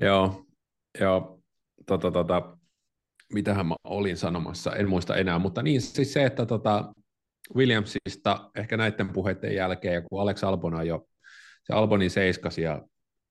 Joo, 0.00 0.44
joo 1.00 1.42
tota, 1.86 2.10
tota, 2.10 2.56
mitähän 3.32 3.66
mä 3.66 3.74
olin 3.84 4.16
sanomassa, 4.16 4.76
en 4.76 4.88
muista 4.88 5.16
enää, 5.16 5.38
mutta 5.38 5.62
niin 5.62 5.80
siis 5.80 6.12
se, 6.12 6.24
että 6.24 6.46
tota 6.46 6.92
Williamsista 7.56 8.50
ehkä 8.54 8.76
näiden 8.76 9.08
puheiden 9.08 9.54
jälkeen, 9.54 9.94
ja 9.94 10.02
kun 10.02 10.20
Alex 10.20 10.44
Albon 10.44 10.74
on 10.74 10.86
jo, 10.86 11.06
se 11.64 11.72
Albonin 11.72 12.10
seiskasi 12.10 12.62
ja 12.62 12.82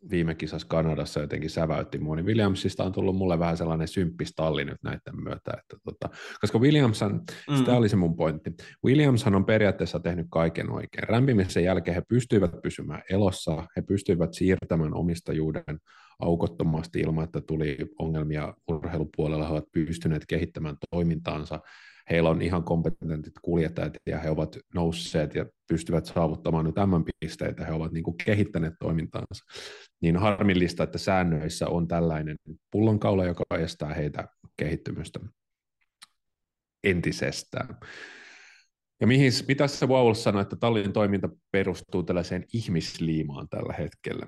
viime 0.10 0.36
kisassa 0.36 0.68
Kanadassa 0.68 1.20
jotenkin 1.20 1.50
säväytti 1.50 1.98
mua, 1.98 2.16
niin 2.16 2.26
Williamsista 2.26 2.84
on 2.84 2.92
tullut 2.92 3.16
mulle 3.16 3.40
vähän 3.40 3.58
sellainen 3.58 3.88
symppistalli 3.88 4.66
nyt 4.66 4.84
näiden 4.84 5.24
myötä, 5.24 5.52
että 5.60 5.78
tota, 5.84 6.10
koska 6.42 6.60
Williamson, 6.60 7.22
mm. 7.50 7.58
sitä 7.58 7.74
oli 7.78 7.90
se 7.90 7.96
mun 7.96 8.16
pointti, 8.16 8.52
Williamshan 8.86 9.36
on 9.36 9.46
periaatteessa 9.46 10.00
tehnyt 10.00 10.28
kaiken 10.30 10.72
oikein. 10.72 11.10
Rämpimisen 11.10 11.64
jälkeen 11.64 11.96
he 11.96 12.02
pystyivät 12.08 12.62
pysymään 12.62 13.02
elossa, 13.10 13.68
he 13.76 13.82
pystyivät 13.82 14.34
siirtämään 14.34 14.94
omistajuuden 14.94 15.80
aukottomasti 16.20 17.00
ilman, 17.00 17.24
että 17.24 17.42
tuli 17.42 17.78
ongelmia 18.00 18.54
urheilupuolella, 18.68 19.48
he 19.48 19.54
ovat 19.54 19.72
pystyneet 19.72 20.26
kehittämään 20.28 20.76
toimintaansa, 20.92 21.60
heillä 22.10 22.30
on 22.30 22.42
ihan 22.42 22.64
kompetentit 22.64 23.34
kuljettajat 23.42 23.94
ja 24.06 24.20
he 24.20 24.30
ovat 24.30 24.58
nousseet 24.74 25.36
ja 25.36 25.46
pystyvät 25.68 26.06
saavuttamaan 26.06 26.66
nyt 26.66 26.76
tämän 26.76 27.04
pisteitä, 27.20 27.66
he 27.66 27.74
ovat 27.74 27.92
niin 27.92 28.04
kuin 28.04 28.18
kehittäneet 28.26 28.74
toimintaansa. 28.80 29.46
Niin 30.02 30.18
harmillista, 30.18 30.84
että 30.84 30.98
säännöissä 30.98 31.68
on 31.68 31.88
tällainen 31.88 32.36
pullonkaula, 32.72 33.26
joka 33.26 33.44
estää 33.60 33.94
heitä 33.94 34.28
kehittymystä 34.58 35.20
entisestään. 36.84 37.78
Ja 39.02 39.08
mihin, 39.08 39.32
mitä 39.48 39.68
se 39.68 39.86
Waul 39.86 40.14
sanoi, 40.14 40.42
että 40.42 40.56
tallin 40.56 40.94
toiminta 40.94 41.30
perustuu 41.52 42.04
tällaiseen 42.04 42.46
ihmisliimaan 42.54 43.50
tällä 43.50 43.74
hetkellä. 43.74 44.28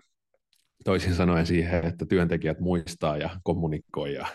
Toisin 0.85 1.15
sanoen 1.15 1.45
siihen, 1.45 1.85
että 1.85 2.05
työntekijät 2.05 2.59
muistaa 2.59 3.17
ja 3.17 3.29
kommunikoi. 3.43 4.13
Ja, 4.13 4.27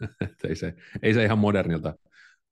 ei, 0.48 0.56
se, 0.56 0.74
ei 1.02 1.14
se 1.14 1.24
ihan 1.24 1.38
modernilta 1.38 1.94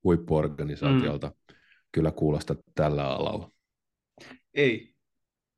huippuorganisaatiolta 0.03 1.27
mm. 1.27 1.55
kyllä 1.91 2.11
kuulosta 2.11 2.55
tällä 2.75 3.07
alalla. 3.09 3.51
Ei. 4.53 4.93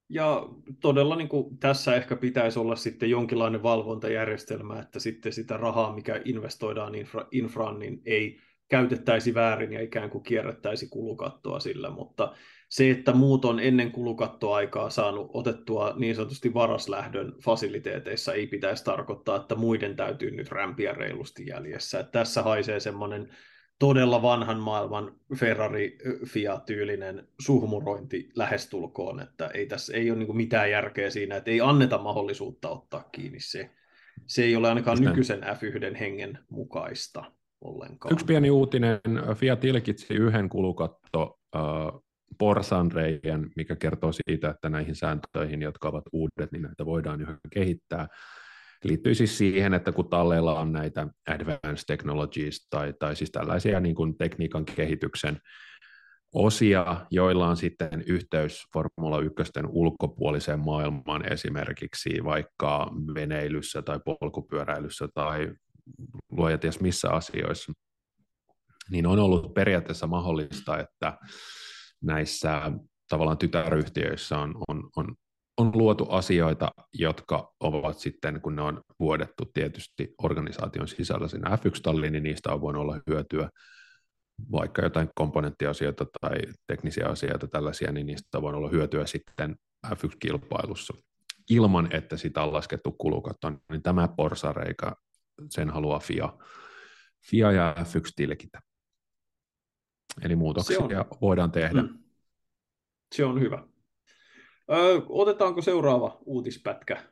Ja 0.09 0.49
todella 0.81 1.15
niin 1.15 1.29
kuin, 1.29 1.57
tässä 1.57 1.95
ehkä 1.95 2.15
pitäisi 2.15 2.59
olla 2.59 2.75
sitten 2.75 3.09
jonkinlainen 3.09 3.63
valvontajärjestelmä, 3.63 4.79
että 4.79 4.99
sitten 4.99 5.33
sitä 5.33 5.57
rahaa, 5.57 5.95
mikä 5.95 6.21
investoidaan 6.25 6.95
infra, 6.95 7.27
infraan, 7.31 7.79
niin 7.79 8.01
ei 8.05 8.39
käytettäisi 8.67 9.33
väärin 9.33 9.73
ja 9.73 9.81
ikään 9.81 10.09
kuin 10.09 10.23
kierrättäisi 10.23 10.88
kulukattoa 10.88 11.59
sillä, 11.59 11.89
mutta 11.89 12.35
se, 12.75 12.91
että 12.91 13.13
muut 13.13 13.45
on 13.45 13.59
ennen 13.59 13.91
kulukattoaikaa 13.91 14.89
saanut 14.89 15.29
otettua 15.33 15.93
niin 15.97 16.15
sanotusti 16.15 16.53
varaslähdön 16.53 17.33
fasiliteeteissa, 17.43 18.33
ei 18.33 18.47
pitäisi 18.47 18.83
tarkoittaa, 18.83 19.35
että 19.35 19.55
muiden 19.55 19.95
täytyy 19.95 20.31
nyt 20.31 20.51
rämpiä 20.51 20.93
reilusti 20.93 21.47
jäljessä. 21.47 21.99
Että 21.99 22.11
tässä 22.11 22.43
haisee 22.43 22.79
semmoinen 22.79 23.29
todella 23.79 24.21
vanhan 24.21 24.59
maailman 24.59 25.15
Ferrari-Fiat-tyylinen 25.35 27.27
suhmurointi 27.39 28.29
lähestulkoon, 28.35 29.19
että 29.19 29.47
ei 29.47 29.65
tässä 29.65 29.93
ei 29.93 30.11
ole 30.11 30.19
niin 30.19 30.38
mitään 30.38 30.71
järkeä 30.71 31.09
siinä, 31.09 31.35
että 31.35 31.51
ei 31.51 31.61
anneta 31.61 31.97
mahdollisuutta 31.97 32.69
ottaa 32.69 33.09
kiinni 33.11 33.39
se. 33.39 33.69
Se 34.25 34.43
ei 34.43 34.55
ole 34.55 34.69
ainakaan 34.69 34.97
Sitten. 34.97 35.11
nykyisen 35.11 35.43
F1 35.43 35.95
hengen 35.97 36.39
mukaista 36.49 37.23
ollenkaan. 37.61 38.13
Yksi 38.13 38.25
pieni 38.25 38.49
uutinen, 38.49 38.99
Fiat 39.35 39.65
ilkitsi 39.65 40.13
yhden 40.13 40.49
kulukatto 40.49 41.39
äh, 41.55 41.61
porsanreijän, 42.39 43.49
mikä 43.55 43.75
kertoo 43.75 44.11
siitä, 44.11 44.49
että 44.49 44.69
näihin 44.69 44.95
sääntöihin, 44.95 45.61
jotka 45.61 45.89
ovat 45.89 46.03
uudet, 46.11 46.51
niin 46.51 46.61
näitä 46.61 46.85
voidaan 46.85 47.21
yhä 47.21 47.37
kehittää. 47.53 48.07
Liittyy 48.83 49.15
siis 49.15 49.37
siihen, 49.37 49.73
että 49.73 49.91
kun 49.91 50.09
talleilla 50.09 50.59
on 50.59 50.71
näitä 50.71 51.07
advanced 51.27 51.83
technologies 51.87 52.67
tai, 52.69 52.93
tai 52.99 53.15
siis 53.15 53.31
tällaisia 53.31 53.79
niin 53.79 53.95
kuin 53.95 54.17
tekniikan 54.17 54.65
kehityksen 54.65 55.37
osia, 56.33 57.05
joilla 57.11 57.47
on 57.47 57.57
sitten 57.57 58.03
yhteys 58.07 58.63
Formula 58.73 59.19
1 59.19 59.43
ulkopuoliseen 59.67 60.59
maailmaan 60.59 61.33
esimerkiksi 61.33 62.09
vaikka 62.23 62.91
veneilyssä 63.13 63.81
tai 63.81 63.99
polkupyöräilyssä 64.05 65.07
tai 65.13 65.51
luoja 66.31 66.57
ties 66.57 66.79
missä 66.79 67.09
asioissa, 67.09 67.73
niin 68.91 69.07
on 69.07 69.19
ollut 69.19 69.53
periaatteessa 69.53 70.07
mahdollista, 70.07 70.79
että 70.79 71.17
näissä 72.05 72.71
tavallaan 73.09 73.37
tytäryhtiöissä 73.37 74.37
on, 74.37 74.55
on, 74.67 74.89
on, 74.95 75.15
on 75.57 75.71
luotu 75.73 76.05
asioita, 76.09 76.71
jotka 76.93 77.53
ovat 77.59 77.99
sitten, 77.99 78.41
kun 78.41 78.55
ne 78.55 78.61
on 78.61 78.81
vuodettu 78.99 79.45
tietysti 79.53 80.13
organisaation 80.23 80.87
sisällä 80.87 81.27
sinne 81.27 81.49
F1-talliin, 81.49 82.11
niin 82.11 82.23
niistä 82.23 82.53
on 82.53 82.61
voinut 82.61 82.81
olla 82.81 82.99
hyötyä. 83.07 83.49
Vaikka 84.51 84.81
jotain 84.81 85.09
komponenttiasioita 85.15 86.05
tai 86.21 86.37
teknisiä 86.67 87.07
asioita 87.07 87.47
tällaisia, 87.47 87.91
niin 87.91 88.05
niistä 88.05 88.41
voinut 88.41 88.59
olla 88.59 88.69
hyötyä 88.69 89.05
sitten 89.05 89.55
F1-kilpailussa 89.87 90.97
ilman, 91.49 91.95
että 91.95 92.17
sitä 92.17 92.43
on 92.43 92.53
laskettu 92.53 92.91
kulukattoon, 92.91 93.57
niin 93.71 93.83
tämä 93.83 94.07
porsareika, 94.07 94.95
sen 95.49 95.69
haluaa 95.69 95.99
FIA, 95.99 96.37
FIA 97.29 97.51
ja 97.51 97.75
F1 97.79 98.11
tilkitä. 98.15 98.61
Eli 100.21 100.36
muutoksia 100.36 100.80
on, 100.80 100.89
voidaan 101.21 101.51
tehdä. 101.51 101.82
Mm, 101.82 101.97
se 103.15 103.25
on 103.25 103.41
hyvä. 103.41 103.63
Ö, 104.71 105.01
otetaanko 105.10 105.62
seuraava 105.62 106.17
uutispätkä? 106.25 107.04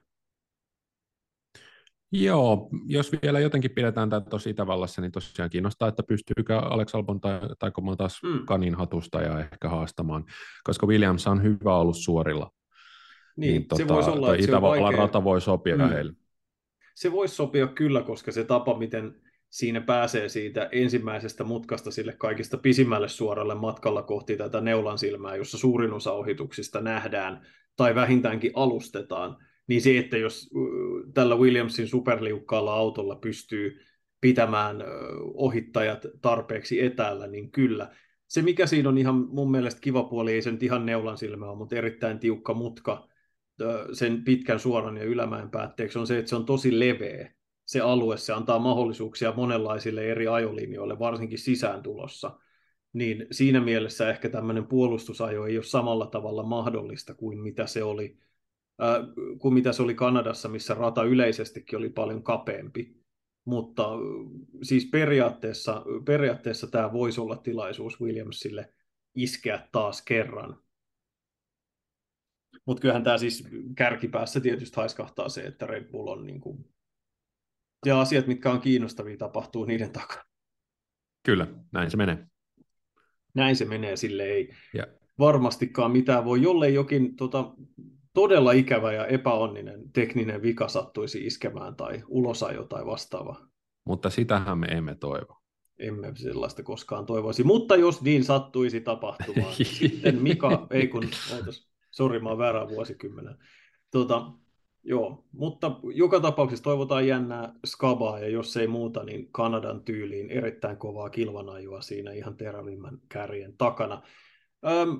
Joo, 2.12 2.70
jos 2.86 3.12
vielä 3.22 3.40
jotenkin 3.40 3.72
pidetään 3.72 4.10
tätä 4.10 4.30
tosi 4.30 4.50
Itävallassa, 4.50 5.02
niin 5.02 5.12
tosiaan 5.12 5.50
kiinnostaa, 5.50 5.88
että 5.88 6.04
pystyykö 6.04 6.60
Alex 6.60 6.96
Albon 6.96 7.22
tai, 7.22 7.40
tai 7.60 7.72
taas 7.98 8.24
mm. 8.24 8.46
kanin 8.46 8.76
hatusta 8.76 9.22
ja 9.22 9.40
ehkä 9.40 9.70
haastamaan, 9.70 10.26
koska 10.64 10.88
Williams 10.88 11.28
on 11.28 11.44
hyvä 11.44 11.76
ollut 11.76 11.98
suorilla. 11.98 12.52
Niin, 13.38 13.52
niin 13.52 13.62
se 13.62 13.84
tota, 13.84 13.94
voisi 13.94 14.10
olla, 14.10 14.34
Itävallan 14.34 14.84
vaikea... 14.84 15.00
rata 15.00 15.24
voi 15.24 15.42
sopia 15.42 15.78
mm. 15.78 15.90
heille. 15.90 16.14
Se 16.96 17.12
voisi 17.12 17.36
sopia 17.36 17.68
kyllä, 17.68 18.02
koska 18.02 18.32
se 18.32 18.44
tapa, 18.44 18.78
miten 18.78 19.22
siinä 19.54 19.82
pääsee 19.82 20.30
siitä 20.30 20.70
ensimmäisestä 20.72 21.44
mutkasta 21.44 21.92
sille 21.92 22.14
kaikista 22.14 22.58
pisimmälle 22.58 23.08
suoralle 23.08 23.56
matkalla 23.56 24.02
kohti 24.02 24.38
tätä 24.38 24.62
neulan 24.62 24.98
silmää, 24.98 25.36
jossa 25.36 25.58
suurin 25.58 25.94
osa 25.94 26.12
ohituksista 26.12 26.82
nähdään 26.82 27.48
tai 27.76 27.96
vähintäänkin 27.96 28.52
alustetaan, 28.54 29.38
niin 29.68 29.82
se, 29.82 29.98
että 29.98 30.18
jos 30.18 30.50
tällä 31.14 31.36
Williamsin 31.36 31.88
superliukkaalla 31.88 32.74
autolla 32.74 33.16
pystyy 33.16 33.80
pitämään 34.22 34.84
ohittajat 35.34 36.06
tarpeeksi 36.22 36.84
etäällä, 36.84 37.28
niin 37.28 37.52
kyllä. 37.52 37.96
Se, 38.28 38.42
mikä 38.42 38.66
siinä 38.66 38.90
on 38.90 38.98
ihan 38.98 39.16
mun 39.16 39.52
mielestä 39.52 39.82
kiva 39.82 40.04
puoli, 40.04 40.34
ei 40.34 40.42
se 40.42 40.52
nyt 40.52 40.64
ihan 40.64 40.86
neulan 40.86 41.18
silmää, 41.18 41.56
mutta 41.56 41.76
erittäin 41.76 42.20
tiukka 42.20 42.54
mutka 42.54 43.08
sen 43.92 44.24
pitkän 44.24 44.60
suoran 44.60 44.98
ja 44.98 45.04
ylämäen 45.04 45.50
päätteeksi, 45.50 46.00
on 46.00 46.08
se, 46.08 46.18
että 46.18 46.30
se 46.30 46.36
on 46.36 46.46
tosi 46.46 46.80
leveä 46.80 47.34
se 47.66 47.80
alue, 47.80 48.18
se 48.18 48.34
antaa 48.34 48.60
mahdollisuuksia 48.60 49.34
monenlaisille 49.36 50.06
eri 50.06 50.28
ajolinjoille, 50.28 51.00
varsinkin 51.00 51.40
sisään 51.40 51.84
tulossa. 51.84 52.40
Niin 52.94 53.28
siinä 53.32 53.62
mielessä 53.62 54.10
ehkä 54.10 54.30
tämmöinen 54.30 54.68
puolustusajo 54.68 55.46
ei 55.46 55.58
ole 55.58 55.64
samalla 55.64 56.06
tavalla 56.06 56.44
mahdollista 56.44 57.14
kuin 57.14 57.40
mitä 57.40 57.68
se 57.68 57.84
oli, 57.84 58.18
äh, 58.82 58.98
kuin 59.40 59.54
mitä 59.54 59.74
se 59.74 59.84
oli 59.84 59.96
Kanadassa, 59.96 60.50
missä 60.50 60.74
rata 60.74 61.04
yleisestikin 61.04 61.80
oli 61.80 61.90
paljon 61.90 62.24
kapeampi. 62.24 63.04
Mutta 63.46 63.94
äh, 63.94 64.00
siis 64.64 64.86
periaatteessa, 64.86 65.86
periaatteessa 66.06 66.68
tämä 66.68 66.94
voisi 66.94 67.22
olla 67.22 67.36
tilaisuus 67.36 68.02
Williamsille 68.02 68.74
iskeä 69.16 69.68
taas 69.72 70.02
kerran. 70.02 70.64
Mutta 72.66 72.82
kyllähän 72.82 73.04
tämä 73.04 73.18
siis 73.18 73.48
kärkipäässä 73.76 74.40
tietysti 74.40 74.76
haiskahtaa 74.76 75.30
se, 75.30 75.42
että 75.42 75.68
Red 75.68 75.92
Bull 75.92 76.08
on 76.08 76.26
niin 76.26 76.42
kuin 76.42 76.73
ja 77.86 78.02
asiat, 78.02 78.28
mitkä 78.28 78.52
on 78.52 78.62
kiinnostavia, 78.62 79.18
tapahtuu 79.18 79.66
niiden 79.66 79.92
takana. 79.92 80.24
Kyllä, 81.26 81.48
näin 81.72 81.92
se 81.92 81.98
menee. 81.98 82.28
Näin 83.34 83.56
se 83.56 83.66
menee, 83.66 83.96
sille 83.96 84.24
ei 84.24 84.54
ja. 84.74 84.88
varmastikaan 85.20 85.92
mitään 85.92 86.26
voi, 86.26 86.42
jollei 86.42 86.74
jokin 86.74 87.16
tota, 87.16 87.54
todella 88.14 88.52
ikävä 88.52 88.94
ja 88.94 89.06
epäonninen 89.06 89.92
tekninen 89.94 90.42
vika 90.42 90.68
sattuisi 90.68 91.26
iskemään 91.26 91.76
tai 91.76 92.04
ulosajo 92.08 92.64
tai 92.64 92.86
vastaava. 92.86 93.48
Mutta 93.86 94.10
sitähän 94.10 94.58
me 94.58 94.68
emme 94.68 94.96
toivo. 94.96 95.40
Emme 95.80 96.12
sellaista 96.16 96.64
koskaan 96.64 97.06
toivoisi. 97.06 97.44
Mutta 97.44 97.76
jos 97.76 98.02
niin 98.02 98.24
sattuisi 98.24 98.82
tapahtumaan, 98.82 99.54
niin 99.58 99.66
sitten 99.66 100.22
Mika, 100.22 100.68
ei 100.72 100.88
kun, 100.88 101.04
sori, 101.92 102.20
mä 102.20 102.30
oon 102.30 102.38
väärä 102.38 102.68
vuosikymmenen. 102.70 103.36
Tota, 103.92 104.32
Joo, 104.84 105.26
mutta 105.32 105.80
joka 105.94 106.20
tapauksessa 106.20 106.64
toivotaan 106.64 107.08
jännää 107.08 107.54
skabaa, 107.66 108.20
ja 108.20 108.28
jos 108.28 108.58
ei 108.58 108.68
muuta, 108.68 109.04
niin 109.04 109.32
Kanadan 109.32 109.84
tyyliin 109.84 110.32
erittäin 110.32 110.78
kovaa 110.78 111.10
kilvanajua 111.10 111.82
siinä 111.82 112.12
ihan 112.12 112.38
terävimmän 112.38 112.98
kärjen 113.10 113.58
takana. 113.58 114.02
Öm, 114.68 115.00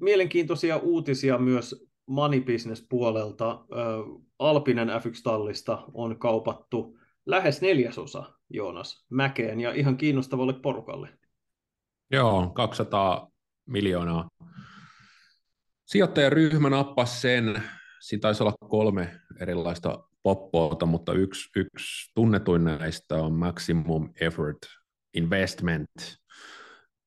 mielenkiintoisia 0.00 0.76
uutisia 0.76 1.38
myös 1.38 1.88
money 2.06 2.40
business 2.40 2.86
puolelta. 2.88 3.64
Ö, 3.72 3.76
Alpinen 4.38 4.88
F1-tallista 4.88 5.84
on 5.92 6.18
kaupattu 6.18 6.98
lähes 7.26 7.62
neljäsosa, 7.62 8.24
Joonas, 8.50 9.06
Mäkeen, 9.10 9.60
ja 9.60 9.72
ihan 9.72 9.96
kiinnostavalle 9.96 10.52
porukalle. 10.52 11.08
Joo, 12.10 12.50
200 12.54 13.30
miljoonaa. 13.66 14.28
Sijoittajaryhmä 15.84 16.70
nappasi 16.70 17.20
sen 17.20 17.62
siinä 18.04 18.20
taisi 18.20 18.42
olla 18.42 18.54
kolme 18.68 19.20
erilaista 19.40 20.08
poppoota, 20.22 20.86
mutta 20.86 21.12
yksi, 21.12 21.50
yksi 21.56 22.12
tunnetuin 22.14 22.64
näistä 22.64 23.14
on 23.14 23.32
Maximum 23.32 24.12
Effort 24.20 24.58
Investment, 25.14 25.90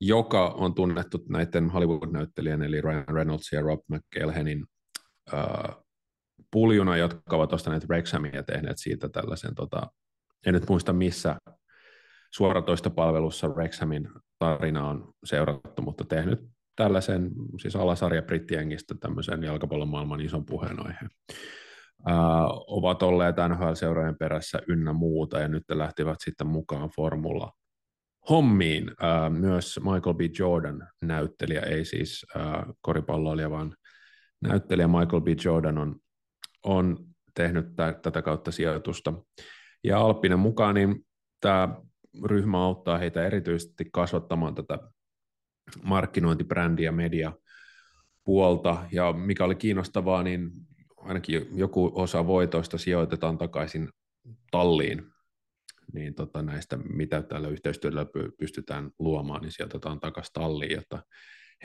joka 0.02 0.48
on 0.48 0.74
tunnettu 0.74 1.26
näiden 1.30 1.70
Hollywood-näyttelijän, 1.70 2.62
eli 2.62 2.82
Ryan 2.82 3.06
Reynolds 3.08 3.52
ja 3.52 3.62
Rob 3.62 3.80
McElhenin 3.88 4.66
äh, 5.34 5.76
puljuna, 6.52 6.98
jotka 6.98 7.36
ovat 7.36 7.54
ostaneet 7.54 7.90
Rexhamia 7.90 8.36
ja 8.36 8.44
tehneet 8.44 8.78
siitä 8.78 9.10
tällaisen, 9.10 9.56
tota, 9.56 9.92
en 10.46 10.54
nyt 10.54 10.70
muista 10.70 10.94
missä 10.94 11.38
suoratoista 12.32 12.90
palvelussa 12.90 13.48
Rexhamin 13.58 14.10
tarina 14.40 14.88
on 14.88 15.14
seurattu, 15.24 15.82
mutta 15.82 16.04
tehnyt 16.04 16.57
tällaisen, 16.78 17.32
siis 17.62 17.76
alasarja 17.76 18.22
brittiengistä 18.22 18.96
tämmöisen 19.00 19.44
jalkapallon 19.44 19.88
maailman 19.88 20.22
ison 20.22 20.46
puheenaiheen. 20.46 21.10
Uh, 22.00 22.64
ovat 22.68 23.04
olleet 23.04 23.36
NHL-seurojen 23.50 24.18
perässä 24.20 24.60
ynnä 24.68 24.94
muuta, 24.94 25.40
ja 25.40 25.48
nyt 25.48 25.64
lähtivät 25.70 26.18
sitten 26.24 26.48
mukaan 26.48 26.90
formula 26.96 27.52
hommiin. 28.30 28.84
Uh, 28.90 29.36
myös 29.40 29.80
Michael 29.84 30.16
B. 30.16 30.20
Jordan 30.40 30.88
näyttelijä, 31.02 31.62
ei 31.62 31.86
siis 31.86 32.26
uh, 32.36 32.76
koripalloilija, 32.82 33.50
vaan 33.50 33.76
näyttelijä 34.42 34.88
Michael 34.88 35.22
B. 35.22 35.28
Jordan 35.46 35.78
on, 35.78 35.96
on 36.64 36.98
tehnyt 37.34 37.66
t- 37.66 38.02
tätä 38.02 38.22
kautta 38.22 38.52
sijoitusta. 38.52 39.14
Ja 39.84 40.00
Alppinen 40.00 40.40
mukaan, 40.40 40.76
niin 40.76 40.96
tämä 41.42 41.82
ryhmä 42.26 42.64
auttaa 42.64 42.98
heitä 42.98 43.26
erityisesti 43.26 43.86
kasvattamaan 43.94 44.56
tätä 44.56 44.80
markkinointibrändi- 45.84 46.84
ja 46.84 46.92
media 46.92 47.32
puolta, 48.24 48.86
ja 48.92 49.14
mikä 49.14 49.46
oli 49.46 49.56
kiinnostavaa, 49.56 50.24
niin 50.24 50.52
ainakin 50.98 51.48
joku 51.52 51.92
osa 51.96 52.28
voitoista 52.28 52.78
sijoitetaan 52.78 53.38
takaisin 53.38 53.90
talliin, 54.52 55.06
niin 55.94 56.16
tota 56.16 56.42
näistä, 56.42 56.78
mitä 56.78 57.22
tällä 57.22 57.48
yhteistyöllä 57.48 58.06
pystytään 58.40 58.92
luomaan, 59.00 59.42
niin 59.42 59.52
sijoitetaan 59.52 60.00
takaisin 60.00 60.34
talliin, 60.34 60.76
jotta 60.76 61.04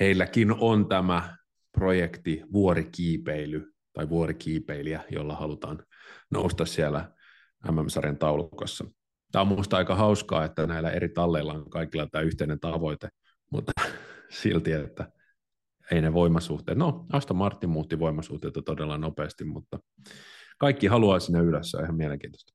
heilläkin 0.00 0.52
on 0.52 0.88
tämä 0.88 1.36
projekti 1.72 2.42
vuorikiipeily 2.52 3.72
tai 3.92 4.08
vuorikiipeilijä, 4.08 5.04
jolla 5.10 5.34
halutaan 5.34 5.82
nousta 6.30 6.64
siellä 6.64 7.10
MM-sarjan 7.70 8.18
taulukossa. 8.18 8.84
Tämä 9.32 9.40
on 9.40 9.48
minusta 9.48 9.76
aika 9.76 9.94
hauskaa, 9.94 10.44
että 10.44 10.66
näillä 10.66 10.90
eri 10.90 11.08
talleilla 11.08 11.52
on 11.52 11.70
kaikilla 11.70 12.06
tämä 12.06 12.22
yhteinen 12.22 12.60
tavoite, 12.60 13.08
mutta 13.52 13.72
silti, 14.40 14.72
että 14.72 15.12
ei 15.92 16.02
ne 16.02 16.12
voimasuhteet. 16.12 16.78
No, 16.78 17.06
Aston 17.12 17.36
Martin 17.36 17.70
muutti 17.70 17.98
voimasuhteita 17.98 18.62
todella 18.62 18.98
nopeasti, 18.98 19.44
mutta 19.44 19.78
kaikki 20.58 20.86
haluaa 20.86 21.20
sinne 21.20 21.40
ylös, 21.40 21.70
se 21.70 21.76
on 21.76 21.84
ihan 21.84 21.96
mielenkiintoista. 21.96 22.52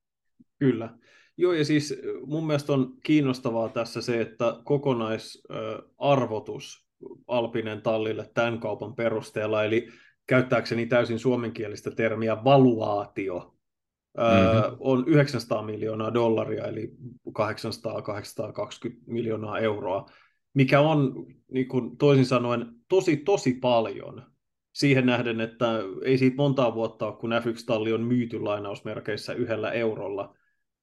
Kyllä. 0.58 0.94
Joo, 1.36 1.52
ja 1.52 1.64
siis 1.64 1.94
mun 2.26 2.46
mielestä 2.46 2.72
on 2.72 2.92
kiinnostavaa 3.04 3.68
tässä 3.68 4.02
se, 4.02 4.20
että 4.20 4.54
kokonaisarvotus 4.64 6.88
Alpinen 7.26 7.82
tallille 7.82 8.30
tämän 8.34 8.60
kaupan 8.60 8.94
perusteella, 8.94 9.64
eli 9.64 9.88
käyttääkseni 10.26 10.86
täysin 10.86 11.18
suomenkielistä 11.18 11.90
termiä 11.90 12.44
valuaatio, 12.44 13.54
mm-hmm. 14.16 14.76
on 14.80 15.04
900 15.06 15.62
miljoonaa 15.62 16.14
dollaria, 16.14 16.64
eli 16.64 16.90
800-820 17.28 17.32
miljoonaa 19.06 19.58
euroa, 19.58 20.06
mikä 20.54 20.80
on 20.80 21.26
niin 21.52 21.68
kuin, 21.68 21.96
toisin 21.96 22.26
sanoen 22.26 22.66
tosi, 22.88 23.16
tosi 23.16 23.54
paljon 23.54 24.22
siihen 24.72 25.06
nähden, 25.06 25.40
että 25.40 25.66
ei 26.04 26.18
siitä 26.18 26.36
montaa 26.36 26.74
vuotta 26.74 27.06
ole, 27.06 27.16
kun 27.16 27.32
F1-talli 27.32 27.92
on 27.92 28.02
myyty 28.02 28.40
lainausmerkeissä 28.40 29.32
yhdellä 29.32 29.72
eurolla 29.72 30.34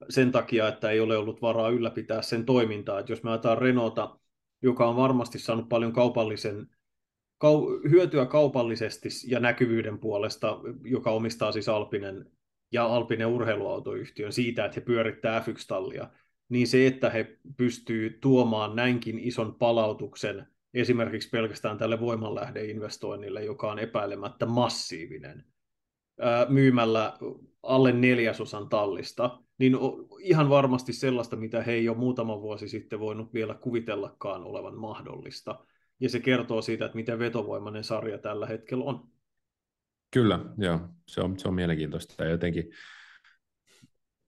sen 0.10 0.32
takia, 0.32 0.68
että 0.68 0.90
ei 0.90 1.00
ole 1.00 1.18
ollut 1.18 1.42
varaa 1.42 1.70
ylläpitää 1.70 2.22
sen 2.22 2.46
toimintaa. 2.46 3.00
Että 3.00 3.12
jos 3.12 3.24
me 3.24 3.30
ajatellaan 3.30 3.62
Renaulta, 3.62 4.20
joka 4.62 4.88
on 4.88 4.96
varmasti 4.96 5.40
saanut 5.40 5.70
paljon 5.70 5.94
kaupallisen 5.94 6.68
kau, 7.38 7.80
hyötyä 7.90 8.26
kaupallisesti 8.26 9.10
ja 9.28 9.40
näkyvyyden 9.40 10.00
puolesta, 10.00 10.60
joka 10.84 11.12
omistaa 11.12 11.52
siis 11.52 11.70
Alpinen 11.70 12.32
ja 12.72 12.86
Alpinen 12.86 13.28
urheiluautoyhtiön 13.28 14.34
siitä, 14.34 14.66
että 14.66 14.76
he 14.76 14.86
pyörittää 14.86 15.40
F1-tallia, 15.40 16.08
niin 16.50 16.68
se, 16.68 16.88
että 16.88 17.10
he 17.10 17.38
pystyy 17.58 18.18
tuomaan 18.22 18.76
näinkin 18.76 19.20
ison 19.20 19.56
palautuksen 19.56 20.48
esimerkiksi 20.74 21.30
pelkästään 21.30 21.78
tälle 21.78 22.00
voimanlähdeinvestoinnille, 22.00 23.44
joka 23.44 23.72
on 23.72 23.80
epäilemättä 23.80 24.46
massiivinen, 24.46 25.46
myymällä 26.50 27.18
alle 27.64 27.92
neljäsosan 27.92 28.70
tallista, 28.70 29.40
niin 29.58 29.78
ihan 30.20 30.50
varmasti 30.50 30.94
sellaista, 30.94 31.36
mitä 31.36 31.64
he 31.64 31.72
ei 31.72 31.90
ole 31.90 31.98
muutama 31.98 32.42
vuosi 32.42 32.68
sitten 32.68 33.00
voinut 33.00 33.34
vielä 33.34 33.54
kuvitellakaan 33.54 34.44
olevan 34.44 34.78
mahdollista. 34.78 35.66
Ja 36.00 36.10
se 36.10 36.20
kertoo 36.20 36.62
siitä, 36.62 36.86
että 36.86 36.96
miten 36.96 37.20
vetovoimainen 37.20 37.84
sarja 37.84 38.18
tällä 38.18 38.46
hetkellä 38.46 38.84
on. 38.84 39.08
Kyllä, 40.12 40.40
joo. 40.58 40.80
Se 41.08 41.22
on, 41.22 41.40
se 41.40 41.48
on 41.48 41.54
mielenkiintoista. 41.54 42.26
Jotenkin 42.26 42.70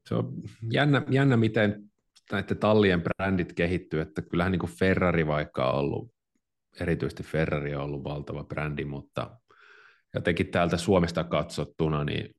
se 0.08 0.16
on 0.16 0.34
jännä, 0.72 1.04
jännä, 1.10 1.38
miten 1.38 1.92
näiden 2.32 2.58
tallien 2.58 3.04
brändit 3.04 3.54
kehittyy, 3.54 4.02
että 4.02 4.22
kyllähän 4.22 4.52
niin 4.52 4.60
kuin 4.60 4.72
Ferrari 4.72 5.28
vaikka 5.28 5.72
on 5.72 5.80
ollut, 5.80 6.12
erityisesti 6.80 7.24
Ferrari 7.24 7.76
on 7.76 7.84
ollut 7.84 8.04
valtava 8.04 8.44
brändi, 8.44 8.86
mutta 8.86 9.40
jotenkin 10.14 10.48
täältä 10.48 10.78
Suomesta 10.78 11.24
katsottuna, 11.24 12.04
niin 12.04 12.36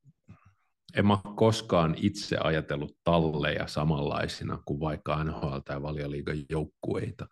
en 0.97 1.07
mä 1.07 1.19
koskaan 1.37 1.95
itse 1.97 2.37
ajatellut 2.37 2.97
talleja 3.05 3.67
samanlaisina 3.67 4.63
kuin 4.65 4.81
vaikka 4.81 5.25
NHL 5.25 5.59
tai 5.65 5.83
valioliigan 5.83 6.37
joukkueita. 6.51 7.27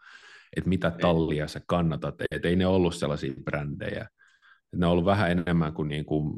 Että 0.57 0.69
mitä 0.69 0.91
tallia 0.91 1.49
sä 1.49 1.61
kannatat, 1.67 2.15
että 2.31 2.49
ei 2.49 2.57
ne 2.57 2.67
ollut 2.67 2.95
sellaisia 2.95 3.33
brändejä. 3.45 4.09
Et 4.73 4.79
ne 4.79 4.87
on 4.87 4.93
ollut 4.93 5.05
vähän 5.05 5.31
enemmän 5.31 5.73
kuin, 5.73 5.89
niin 5.89 6.05
kuin 6.05 6.35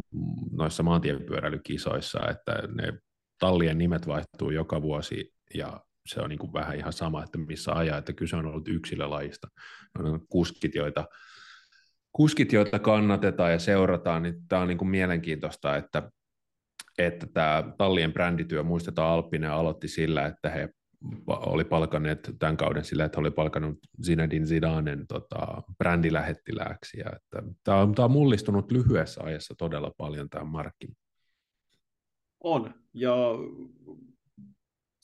noissa 0.51 0.83
maantiepyöräilykisoissa, 0.83 2.21
että 2.31 2.53
ne 2.75 2.93
tallien 3.39 3.79
nimet 3.79 4.07
vaihtuu 4.07 4.51
joka 4.51 4.83
vuosi 4.83 5.35
ja 5.55 5.81
se 6.09 6.21
on 6.21 6.31
niin 6.31 6.39
kuin 6.39 6.53
vähän 6.53 6.77
ihan 6.77 6.93
sama, 6.93 7.25
että 7.25 7.39
missä 7.39 7.73
ajaa, 7.73 7.99
että 7.99 8.13
kyse 8.13 8.37
on 8.37 8.47
ollut 8.47 8.69
yksilölajista. 8.69 9.49
On 9.99 10.27
kuskit, 10.29 10.75
joita, 10.75 11.05
kuskit, 12.13 12.53
joita 12.53 12.79
kannatetaan 12.79 13.53
ja 13.53 13.59
seurataan, 13.59 14.23
niin 14.23 14.35
tämä 14.49 14.63
on 14.63 14.69
niin 14.69 14.79
kuin 14.79 14.89
mielenkiintoista, 14.89 15.77
että 15.77 16.11
että 16.99 17.27
tämä 17.27 17.73
tallien 17.79 18.13
brändityö, 18.13 18.63
muistetaan 18.63 19.11
Alppinen 19.11 19.51
aloitti 19.51 19.89
sillä, 19.89 20.27
että 20.27 20.51
he 20.51 20.69
oli 21.27 21.65
palkanneet 21.65 22.31
tämän 22.39 22.57
kauden 22.57 22.85
sillä, 22.85 23.05
että 23.05 23.21
oli 23.21 23.31
palkannut 23.31 23.79
Zinedine 24.05 24.47
Zidanen 24.47 25.07
tota, 25.07 25.63
brändilähettilääksi. 25.79 26.99
Ja 26.99 27.07
että 27.17 27.43
tämä, 27.65 27.79
on, 27.79 27.95
tämä 27.95 28.05
on 28.05 28.11
mullistunut 28.11 28.73
lyhyessä 28.73 29.21
ajassa 29.25 29.55
todella 29.59 29.93
paljon 29.97 30.29
tämä 30.29 30.45
markkina. 30.45 30.95
On, 32.41 32.75
ja 32.95 33.15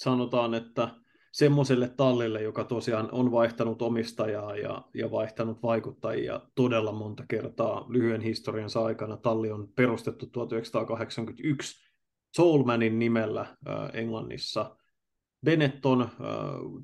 sanotaan, 0.05 0.55
että 0.55 0.89
semmoiselle 1.33 1.89
tallille, 1.89 2.43
joka 2.43 2.65
tosiaan 2.65 3.09
on 3.13 3.33
vaihtanut 3.33 3.83
omistajaa 3.83 4.57
ja, 4.57 4.83
ja 4.95 5.11
vaihtanut 5.11 5.63
vaikuttajia 5.63 6.41
todella 6.55 6.93
monta 6.93 7.25
kertaa 7.29 7.87
lyhyen 7.89 8.21
historiansa 8.21 8.85
aikana. 8.85 9.17
Talli 9.17 9.51
on 9.51 9.69
perustettu 9.77 10.27
1981 10.27 11.85
Soulmanin 12.37 12.99
nimellä 12.99 13.41
äh, 13.41 13.91
Englannissa. 13.93 14.77
Benetton, 15.45 16.03
äh, 16.03 16.09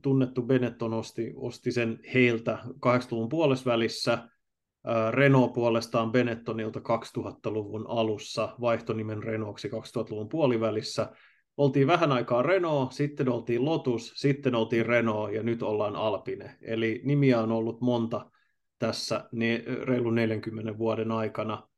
tunnettu 0.02 0.42
Benetton 0.42 0.94
osti, 0.94 1.32
osti 1.36 1.72
sen 1.72 2.00
heiltä 2.14 2.58
80-luvun 2.66 3.28
puolesvälissä. 3.28 4.12
Äh, 4.12 4.28
Renault 5.12 5.52
puolestaan 5.52 6.12
Benettonilta 6.12 6.80
2000-luvun 6.80 7.86
alussa 7.88 8.54
vaihtonimen 8.60 9.22
Renaultsi 9.22 9.68
2000-luvun 9.68 10.28
puolivälissä. 10.28 11.12
Oltiin 11.56 11.86
vähän 11.86 12.12
aikaa 12.12 12.42
Renault, 12.42 12.92
sitten 12.92 13.28
oltiin 13.28 13.64
Lotus, 13.64 14.12
sitten 14.16 14.54
oltiin 14.54 14.86
Renault 14.86 15.32
ja 15.32 15.42
nyt 15.42 15.62
ollaan 15.62 15.96
Alpine. 15.96 16.56
Eli 16.62 17.00
nimiä 17.04 17.40
on 17.40 17.52
ollut 17.52 17.80
monta 17.80 18.30
tässä 18.78 19.28
ne, 19.32 19.64
reilun 19.84 20.14
40 20.14 20.78
vuoden 20.78 21.12
aikana 21.12 21.68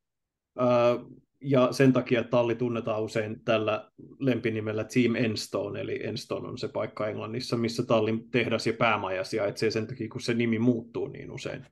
ja 1.41 1.71
sen 1.71 1.93
takia 1.93 2.23
talli 2.23 2.55
tunnetaan 2.55 3.03
usein 3.03 3.43
tällä 3.45 3.91
lempinimellä 4.19 4.83
Team 4.83 5.15
Enstone, 5.15 5.81
eli 5.81 6.05
Enstone 6.05 6.47
on 6.47 6.57
se 6.57 6.67
paikka 6.67 7.07
Englannissa, 7.07 7.57
missä 7.57 7.83
tallin 7.83 8.29
tehdas 8.31 8.67
ja 8.67 8.73
päämaja 8.73 9.23
sijaitsee 9.23 9.71
sen 9.71 9.87
takia, 9.87 10.09
kun 10.09 10.21
se 10.21 10.33
nimi 10.33 10.59
muuttuu 10.59 11.07
niin 11.07 11.31
usein. 11.31 11.65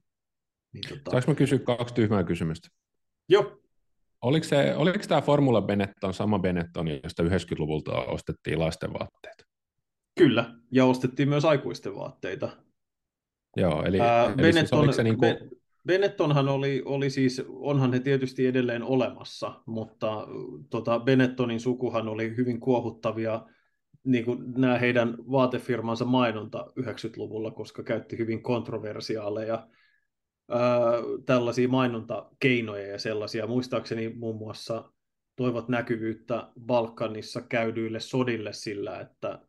Niin, 0.74 0.84
tota... 0.90 1.12
Saanko 1.12 1.32
mä 1.32 1.36
kysyä 1.36 1.60
kaksi 1.60 1.94
tyhmää 1.94 2.24
kysymystä? 2.24 2.70
Joo. 3.30 3.61
Oliko, 4.21 4.43
se, 4.43 4.75
oliko 4.75 4.99
tämä 5.07 5.21
Formula 5.21 5.62
Benetton 5.62 6.13
sama 6.13 6.39
Benetton, 6.39 6.88
josta 6.88 7.23
90-luvulta 7.23 7.91
ostettiin 7.91 8.60
lasten 8.60 8.93
vaatteita? 8.93 9.43
Kyllä, 10.17 10.53
ja 10.71 10.86
ostettiin 10.86 11.29
myös 11.29 11.45
aikuisten 11.45 11.95
vaatteita. 11.95 12.49
Joo, 13.57 13.84
eli, 13.84 13.99
Ää, 13.99 14.25
eli 14.25 14.36
Benetton, 14.36 14.60
siis 14.60 14.73
oliko 14.73 14.93
se 14.93 15.03
niin 15.03 15.17
kuin... 15.17 15.38
Benettonhan 15.88 16.49
oli, 16.49 16.81
oli 16.86 17.10
siis, 17.10 17.41
onhan 17.49 17.93
he 17.93 17.99
tietysti 17.99 18.47
edelleen 18.47 18.84
olemassa, 18.84 19.62
mutta 19.65 20.27
tota, 20.69 20.99
Benettonin 20.99 21.60
sukuhan 21.60 22.07
oli 22.07 22.36
hyvin 22.38 22.60
kuohuttavia 22.60 23.45
niin 24.03 24.25
kuin 24.25 24.51
nämä 24.57 24.77
heidän 24.77 25.17
vaatefirmansa 25.31 26.05
mainonta 26.05 26.65
90-luvulla, 26.79 27.51
koska 27.51 27.84
käytti 27.84 28.17
hyvin 28.17 28.43
kontroversiaaleja 28.43 29.67
tällaisia 31.26 31.68
mainontakeinoja 31.68 32.88
ja 32.88 33.00
sellaisia. 33.00 33.48
Muistaakseni 33.48 34.10
muun 34.10 34.38
muassa 34.38 34.92
toivat 35.36 35.70
näkyvyyttä 35.70 36.48
Balkanissa 36.66 37.42
käydyille 37.42 38.00
sodille 38.00 38.54
sillä, 38.54 39.00
että 39.00 39.40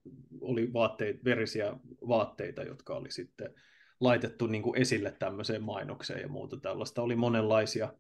oli 0.41 0.73
vaatteet, 0.73 1.25
verisiä 1.25 1.77
vaatteita, 2.09 2.63
jotka 2.63 2.95
oli 2.95 3.11
sitten 3.11 3.55
laitettu 4.01 4.47
niin 4.47 4.63
kuin 4.63 4.81
esille 4.81 5.17
tämmöiseen 5.19 5.63
mainokseen 5.63 6.21
ja 6.21 6.29
muuta 6.29 6.57
tällaista. 6.57 7.03
Oli 7.03 7.17
monenlaisia 7.17 7.93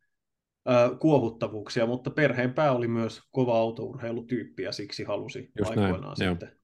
ää, 0.66 0.90
kuohuttavuuksia, 1.00 1.86
mutta 1.86 2.10
perheen 2.10 2.54
pää 2.54 2.72
oli 2.72 2.88
myös 2.88 3.20
kova 3.30 3.58
autourheilutyyppi 3.58 4.62
ja 4.62 4.72
siksi 4.72 5.04
halusi 5.04 5.50
Just 5.58 5.70
aikoinaan 5.70 6.16
näin, 6.18 6.30
sitten. 6.30 6.56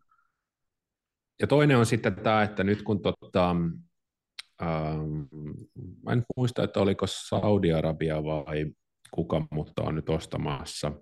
Ja 1.40 1.46
toinen 1.46 1.76
on 1.76 1.86
sitten 1.86 2.14
tämä, 2.14 2.42
että 2.42 2.64
nyt 2.64 2.82
kun 2.82 3.02
tota, 3.02 3.56
mä 6.04 6.12
en 6.12 6.24
muista, 6.36 6.64
että 6.64 6.80
oliko 6.80 7.06
Saudi-Arabia 7.06 8.24
vai 8.24 8.66
kuka, 9.10 9.46
mutta 9.50 9.82
on 9.82 9.94
nyt 9.94 10.08
ostamassa. 10.08 10.92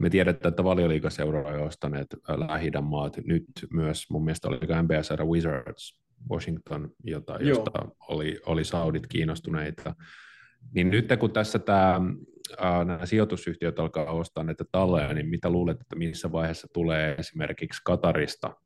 Me 0.00 0.10
tiedetään, 0.10 0.50
että 0.50 0.64
valioliikaseura 0.64 1.48
on 1.48 1.60
ostaneet 1.60 2.06
lähi 2.48 2.70
maat 2.82 3.16
nyt 3.24 3.44
myös, 3.72 4.10
mun 4.10 4.24
mielestä 4.24 4.48
oli 4.48 4.58
MBS 4.82 5.10
Wizards 5.24 6.02
Washington, 6.30 6.90
jota, 7.04 7.36
josta 7.40 7.70
oli, 8.08 8.40
oli 8.46 8.64
Saudit 8.64 9.06
kiinnostuneita. 9.06 9.94
Niin 10.74 10.90
nyt 10.90 11.08
kun 11.20 11.32
tässä 11.32 11.58
tämä, 11.58 12.00
nämä 12.84 13.06
sijoitusyhtiöt 13.06 13.78
alkaa 13.78 14.04
ostaa 14.04 14.44
näitä 14.44 14.64
talleja, 14.72 15.12
niin 15.12 15.28
mitä 15.28 15.50
luulet, 15.50 15.80
että 15.80 15.96
missä 15.96 16.32
vaiheessa 16.32 16.68
tulee 16.72 17.14
esimerkiksi 17.18 17.80
Katarista 17.84 18.56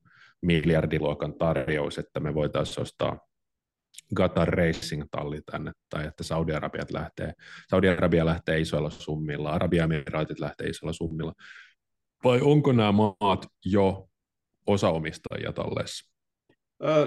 miljardiluokan 0.43 1.35
tarjous, 1.35 1.99
että 1.99 2.21
me 2.21 2.35
voitaisiin 2.35 2.83
ostaa 2.83 3.26
Qatar 4.15 4.49
Racing-talli 4.49 5.41
tänne, 5.51 5.73
tai 5.91 6.07
että 6.07 6.25
Saudi-Arabiat 6.25 6.91
lähtee, 6.91 7.33
Saudi-Arabia 7.69 8.27
lähtee 8.27 8.61
isoilla 8.61 8.91
summilla, 8.91 9.51
Arabia-emiraatit 9.51 10.41
lähtee 10.41 10.67
isoilla 10.67 10.93
summilla, 10.93 11.33
vai 12.25 12.41
onko 12.41 12.73
nämä 12.73 12.93
maat 12.93 13.47
jo 13.65 14.09
osaomistajia 14.67 15.53
talleessa? 15.53 16.11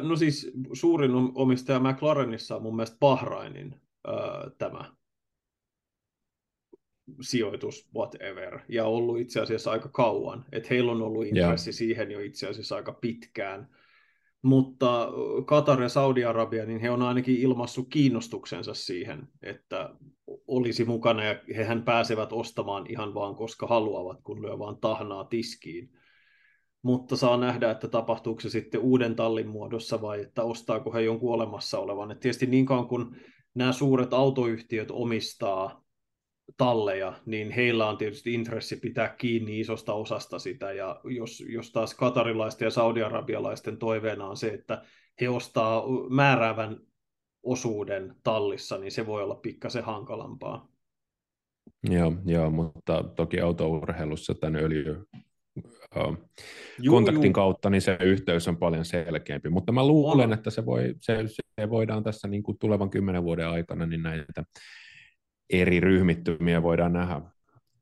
No 0.01 0.15
siis 0.15 0.51
suurin 0.73 1.11
omistaja 1.35 1.79
McLarenissa 1.79 2.55
on 2.55 2.61
mun 2.61 2.75
mielestä 2.75 2.97
Bahrainin 2.99 3.81
tämä 4.57 4.93
sijoitus, 7.21 7.89
whatever, 7.95 8.59
ja 8.69 8.85
ollut 8.85 9.19
itse 9.19 9.39
asiassa 9.39 9.71
aika 9.71 9.89
kauan. 9.89 10.45
Että 10.51 10.67
heillä 10.69 10.91
on 10.91 11.01
ollut 11.01 11.25
intressi 11.25 11.69
yeah. 11.69 11.77
siihen 11.77 12.11
jo 12.11 12.19
itse 12.19 12.47
asiassa 12.47 12.75
aika 12.75 12.93
pitkään. 12.93 13.78
Mutta 14.41 15.07
Katar 15.45 15.81
ja 15.81 15.89
Saudi-Arabia, 15.89 16.65
niin 16.65 16.79
he 16.79 16.89
on 16.89 17.01
ainakin 17.01 17.37
ilmassut 17.37 17.87
kiinnostuksensa 17.89 18.73
siihen, 18.73 19.27
että 19.43 19.95
olisi 20.47 20.85
mukana 20.85 21.23
ja 21.23 21.39
hehän 21.55 21.83
pääsevät 21.83 22.33
ostamaan 22.33 22.85
ihan 22.89 23.13
vaan 23.13 23.35
koska 23.35 23.67
haluavat, 23.67 24.21
kun 24.23 24.41
lyö 24.41 24.59
vaan 24.59 24.77
tahnaa 24.77 25.23
tiskiin. 25.23 25.89
Mutta 26.81 27.17
saa 27.17 27.37
nähdä, 27.37 27.71
että 27.71 27.87
tapahtuuko 27.87 28.41
se 28.41 28.49
sitten 28.49 28.81
uuden 28.81 29.15
tallin 29.15 29.47
muodossa 29.47 30.01
vai 30.01 30.21
että 30.21 30.43
ostaako 30.43 30.93
he 30.93 31.01
jonkun 31.01 31.33
olemassa 31.33 31.79
olevan. 31.79 32.11
Et 32.11 32.19
tietysti 32.19 32.45
niin 32.45 32.65
kauan 32.65 32.87
kun 32.87 33.15
nämä 33.55 33.71
suuret 33.71 34.13
autoyhtiöt 34.13 34.91
omistaa 34.91 35.83
talleja, 36.57 37.13
niin 37.25 37.51
heillä 37.51 37.89
on 37.89 37.97
tietysti 37.97 38.33
intressi 38.33 38.75
pitää 38.75 39.15
kiinni 39.17 39.59
isosta 39.59 39.93
osasta 39.93 40.39
sitä, 40.39 40.73
ja 40.73 41.01
jos, 41.03 41.43
jos 41.49 41.71
taas 41.71 41.95
katarilaisten 41.95 42.65
ja 42.65 42.71
saudiarabialaisten 42.71 43.77
toiveena 43.77 44.27
on 44.27 44.37
se, 44.37 44.47
että 44.47 44.83
he 45.21 45.29
ostaa 45.29 45.83
määräävän 46.09 46.77
osuuden 47.43 48.15
tallissa, 48.23 48.77
niin 48.77 48.91
se 48.91 49.05
voi 49.05 49.23
olla 49.23 49.35
pikkasen 49.35 49.83
hankalampaa. 49.83 50.69
Joo, 51.89 52.13
joo 52.25 52.49
mutta 52.49 53.03
toki 53.03 53.39
autourheilussa 53.39 54.33
tämän 54.33 54.63
öljy, 54.63 55.05
juu, 56.81 56.95
kontaktin 56.95 57.23
juu. 57.23 57.33
kautta, 57.33 57.69
niin 57.69 57.81
se 57.81 57.97
yhteys 58.01 58.47
on 58.47 58.57
paljon 58.57 58.85
selkeämpi. 58.85 59.49
Mutta 59.49 59.71
mä 59.71 59.87
luulen, 59.87 60.29
on. 60.29 60.33
että 60.33 60.49
se, 60.49 60.65
voi, 60.65 60.95
se, 61.01 61.25
se 61.27 61.69
voidaan 61.69 62.03
tässä 62.03 62.27
niin 62.27 62.43
kuin 62.43 62.57
tulevan 62.57 62.89
kymmenen 62.89 63.23
vuoden 63.23 63.47
aikana 63.47 63.85
niin 63.85 64.03
näitä 64.03 64.43
eri 65.49 65.79
ryhmittymiä 65.79 66.63
voidaan 66.63 66.93
nähdä 66.93 67.21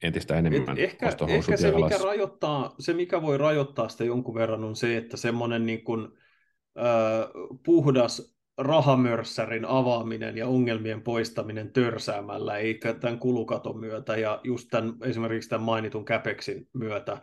entistä 0.03 0.35
enemmän. 0.35 0.77
Et 0.77 0.83
ehkä, 0.83 1.09
ehkä 1.27 1.57
se, 1.57 1.71
mikä 1.71 1.97
rajoittaa, 2.03 2.75
se, 2.79 2.93
mikä 2.93 3.21
voi 3.21 3.37
rajoittaa 3.37 3.89
sitä 3.89 4.03
jonkun 4.03 4.35
verran, 4.35 4.63
on 4.63 4.75
se, 4.75 4.97
että 4.97 5.17
semmoinen 5.17 5.65
niin 5.65 5.83
kuin, 5.83 6.07
äh, 6.77 7.29
puhdas 7.65 8.37
rahamörssärin 8.57 9.65
avaaminen 9.65 10.37
ja 10.37 10.47
ongelmien 10.47 11.01
poistaminen 11.01 11.73
törsäämällä, 11.73 12.57
eikä 12.57 12.93
tämän 12.93 13.19
kulukaton 13.19 13.79
myötä 13.79 14.17
ja 14.17 14.41
just 14.43 14.67
tämän, 14.71 14.93
esimerkiksi 15.03 15.49
tämän 15.49 15.65
mainitun 15.65 16.05
Capexin 16.05 16.69
myötä 16.73 17.21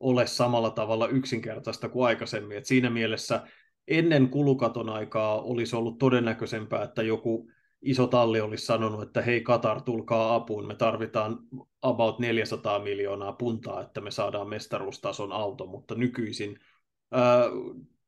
ole 0.00 0.26
samalla 0.26 0.70
tavalla 0.70 1.08
yksinkertaista 1.08 1.88
kuin 1.88 2.06
aikaisemmin. 2.06 2.56
Et 2.56 2.66
siinä 2.66 2.90
mielessä 2.90 3.42
ennen 3.88 4.28
kulukaton 4.28 4.90
aikaa 4.90 5.42
olisi 5.42 5.76
ollut 5.76 5.98
todennäköisempää, 5.98 6.82
että 6.82 7.02
joku 7.02 7.50
iso 7.82 8.06
talli 8.06 8.40
olisi 8.40 8.66
sanonut, 8.66 9.02
että 9.02 9.22
hei 9.22 9.40
Katar, 9.40 9.82
tulkaa 9.82 10.34
apuun, 10.34 10.66
me 10.66 10.74
tarvitaan 10.74 11.38
about 11.82 12.18
400 12.18 12.78
miljoonaa 12.78 13.32
puntaa, 13.32 13.82
että 13.82 14.00
me 14.00 14.10
saadaan 14.10 14.48
mestaruustason 14.48 15.32
auto, 15.32 15.66
mutta 15.66 15.94
nykyisin 15.94 16.58
ää, 17.12 17.44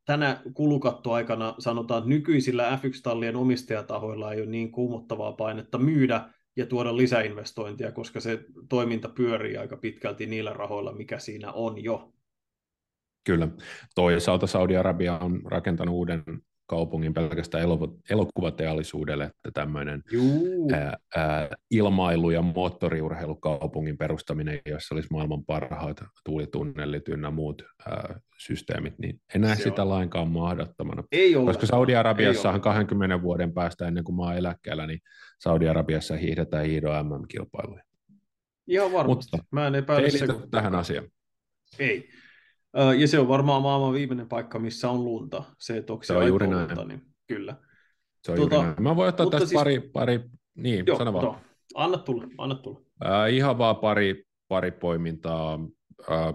tänä 0.05 0.43
kulukattoaikana 0.55 1.55
sanotaan, 1.59 1.99
että 1.99 2.09
nykyisillä 2.09 2.79
F1-tallien 2.83 3.37
omistajatahoilla 3.37 4.33
ei 4.33 4.41
ole 4.41 4.51
niin 4.51 4.73
kuumottavaa 4.73 5.33
painetta 5.33 5.79
myydä 5.79 6.29
ja 6.57 6.67
tuoda 6.67 6.97
lisäinvestointia, 6.97 7.93
koska 7.93 8.21
se 8.21 8.45
toiminta 8.69 9.09
pyörii 9.09 9.57
aika 9.57 9.77
pitkälti 9.77 10.27
niillä 10.27 10.53
rahoilla, 10.53 10.93
mikä 10.93 11.19
siinä 11.19 11.53
on 11.53 11.85
jo. 11.85 12.13
Kyllä. 13.25 13.49
Toisaalta 13.95 14.47
Saudi-Arabia 14.47 15.19
on 15.19 15.43
rakentanut 15.45 15.95
uuden 15.95 16.23
kaupungin 16.69 17.15
pelkästään 17.15 17.65
elokuvateollisuudelle, 18.11 19.25
että 19.25 19.51
tämmöinen 19.55 20.03
ää, 20.73 20.97
ää, 21.17 21.49
ilmailu- 21.71 22.31
ja 22.31 22.43
moottoriurheilukaupungin 22.43 23.99
perustaminen, 23.99 24.61
jossa 24.67 24.95
olisi 24.95 25.09
maailman 25.11 25.45
parhaat 25.45 26.05
tuulitunnelit 26.25 27.09
ynnä 27.09 27.31
muut 27.31 27.63
ää, 27.89 28.21
systeemit, 28.39 28.99
niin 28.99 29.21
en 29.35 29.41
näe 29.41 29.57
Se 29.57 29.63
sitä 29.63 29.83
on. 29.83 29.89
lainkaan 29.89 30.29
mahdottomana. 30.29 31.05
Ei 31.13 31.35
Koska 31.35 31.67
Saudi-Arabiassahan 31.67 32.61
20 32.61 33.23
vuoden 33.23 33.53
päästä 33.53 33.89
ennen 33.89 34.05
kuin 34.05 34.21
oon 34.21 34.37
eläkkeellä, 34.37 34.87
niin 34.87 35.01
Saudi-Arabiassa 35.41 36.17
hiihdetään 36.17 36.67
hiidon 36.67 37.07
MM-kilpailuja. 37.07 37.83
Ihan 38.67 38.93
varmasti. 38.93 39.37
Mutta 39.37 39.47
mä 39.51 39.67
en 39.67 39.75
epäile 39.75 40.07
ei 40.07 40.49
tähän 40.51 40.75
asiaan. 40.75 41.09
Ei. 41.79 42.09
Ja 42.99 43.09
se 43.09 43.19
on 43.19 43.29
varmaan 43.29 43.63
maailman 43.63 43.93
viimeinen 43.93 44.29
paikka, 44.29 44.59
missä 44.59 44.91
on 44.91 45.05
lunta. 45.05 45.45
Se, 45.59 45.77
että 45.77 45.93
onko 45.93 46.03
se, 46.03 46.07
se 46.07 46.17
on 46.17 46.29
juuri 46.29 46.47
lunta, 46.47 46.75
näin. 46.75 46.89
niin 46.89 47.03
kyllä. 47.27 47.57
Se 48.25 48.33
on 48.33 48.37
tuota, 48.37 48.55
juuri 48.55 48.69
näin. 48.69 48.83
Mä 48.83 48.97
voin 48.97 49.09
ottaa 49.09 49.31
tästä 49.31 49.47
siis... 49.47 49.59
pari, 49.61 49.81
pari, 49.81 50.21
niin, 50.55 50.87
joo, 50.87 50.99
sano 50.99 51.13
vaan. 51.13 51.25
To. 51.25 51.37
Anna 51.75 51.99
tulla, 51.99 52.25
anna 52.39 52.55
tulla. 52.55 52.81
Äh, 53.05 53.35
ihan 53.35 53.59
vaan 53.59 53.77
pari, 53.77 54.25
pari 54.49 54.71
poimintaa. 54.71 55.59
Äh, 56.11 56.35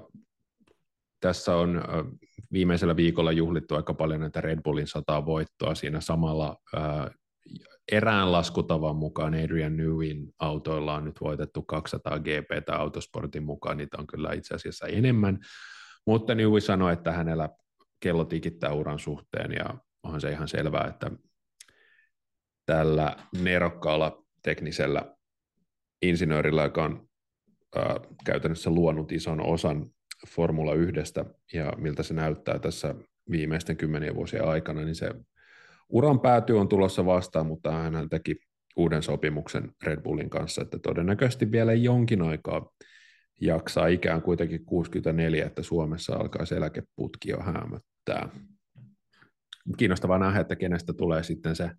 tässä 1.19 1.56
on 1.56 1.78
äh, 1.78 1.84
viimeisellä 2.52 2.96
viikolla 2.96 3.32
juhlittu 3.32 3.76
aika 3.76 3.93
paljon 3.93 4.22
näitä 4.22 4.41
Red 4.41 4.60
Bullin 4.63 4.88
sataa 4.88 5.26
voittoa 5.26 5.76
siinä 5.76 6.02
samalla 6.02 6.56
äh, 6.78 7.10
erään 7.91 8.32
laskutavan 8.32 8.96
mukaan 8.96 9.34
Adrian 9.34 9.78
Newin 9.78 10.34
autoilla 10.39 10.96
on 10.96 11.06
nyt 11.06 11.22
voitettu 11.22 11.62
200 11.62 12.19
GP 12.19 12.69
autosportin 12.72 13.43
mukaan, 13.43 13.78
niitä 13.78 13.98
on 13.98 14.08
kyllä 14.08 14.34
itse 14.34 14.56
asiassa 14.56 14.88
enemmän. 14.88 15.39
Mutta 16.06 16.36
Newey 16.36 16.62
sanoi, 16.62 16.94
että 16.94 17.12
hänellä 17.12 17.50
kello 18.00 18.26
tikittää 18.26 18.74
uran 18.74 19.00
suhteen 19.00 19.52
ja 19.52 19.66
onhan 20.04 20.22
se 20.22 20.32
ihan 20.32 20.48
selvää, 20.48 20.88
että 20.88 21.12
tällä 22.66 23.16
nerokkaalla 23.42 24.24
teknisellä 24.44 25.16
insinöörillä, 26.02 26.63
joka 26.63 26.84
on 26.84 27.08
ää, 27.76 28.00
käytännössä 28.26 28.70
luonut 28.70 29.12
ison 29.12 29.42
osan 29.42 29.89
Formula 30.28 30.74
1 30.74 30.94
ja 31.54 31.74
miltä 31.78 32.04
se 32.04 32.13
näyttää 32.13 32.60
tässä 32.60 32.96
viimeisten 33.32 33.78
kymmenien 33.78 34.16
vuosien 34.16 34.48
aikana, 34.48 34.82
niin 34.82 34.96
se 34.96 35.12
uran 35.89 36.20
pääty 36.20 36.54
on 36.54 36.70
tulossa 36.70 37.06
vastaan, 37.06 37.46
mutta 37.46 37.72
hän 37.72 38.10
teki 38.10 38.36
uuden 38.76 39.04
sopimuksen 39.04 39.72
Red 39.84 40.02
Bullin 40.02 40.30
kanssa, 40.30 40.62
että 40.62 40.80
todennäköisesti 40.80 41.52
vielä 41.52 41.74
jonkin 41.74 42.22
aikaa 42.22 42.72
jaksaa 43.41 43.88
ikään 43.88 44.22
kuitenkin 44.22 44.65
64, 44.65 45.46
että 45.46 45.63
Suomessa 45.63 46.15
alkaa 46.15 46.46
se 46.46 46.56
eläkeputki 46.56 47.30
jo 47.30 47.38
hämöttää. 47.38 48.30
Kiinnostavaa 49.78 50.17
nähdä, 50.17 50.39
että 50.39 50.56
kenestä 50.56 50.93
tulee 50.93 51.24
sitten 51.24 51.56
se 51.56 51.72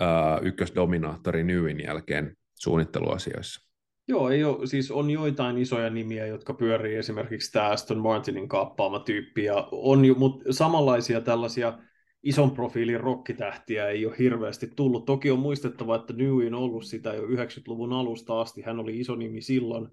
ää, 0.00 0.38
ykkösdominaattori 0.38 1.44
Newin 1.44 1.80
jälkeen 1.80 2.36
suunnitteluasioissa. 2.54 3.70
Joo, 4.08 4.30
ei 4.30 4.44
ole, 4.44 4.66
siis 4.66 4.90
on 4.90 5.10
joitain 5.10 5.58
isoja 5.58 5.90
nimiä, 5.90 6.26
jotka 6.26 6.54
pyörii 6.54 6.96
esimerkiksi 6.96 7.52
tämä 7.52 7.68
Aston 7.68 7.98
Martinin 7.98 8.48
kaappaama 8.48 8.98
tyyppi, 9.00 9.44
ja 9.44 9.68
on 9.72 10.04
jo, 10.04 10.14
mutta 10.14 10.52
samanlaisia 10.52 11.20
tällaisia 11.20 11.78
ison 12.22 12.50
profiilin 12.50 13.00
rokkitähtiä 13.00 13.88
ei 13.88 14.06
ole 14.06 14.18
hirveästi 14.18 14.70
tullut. 14.76 15.04
Toki 15.04 15.30
on 15.30 15.38
muistettava, 15.38 15.96
että 15.96 16.12
Newey 16.12 16.46
on 16.46 16.54
ollut 16.54 16.84
sitä 16.84 17.14
jo 17.14 17.22
90-luvun 17.22 17.92
alusta 17.92 18.40
asti, 18.40 18.62
hän 18.62 18.78
oli 18.78 18.98
iso 18.98 19.16
nimi 19.16 19.40
silloin, 19.40 19.88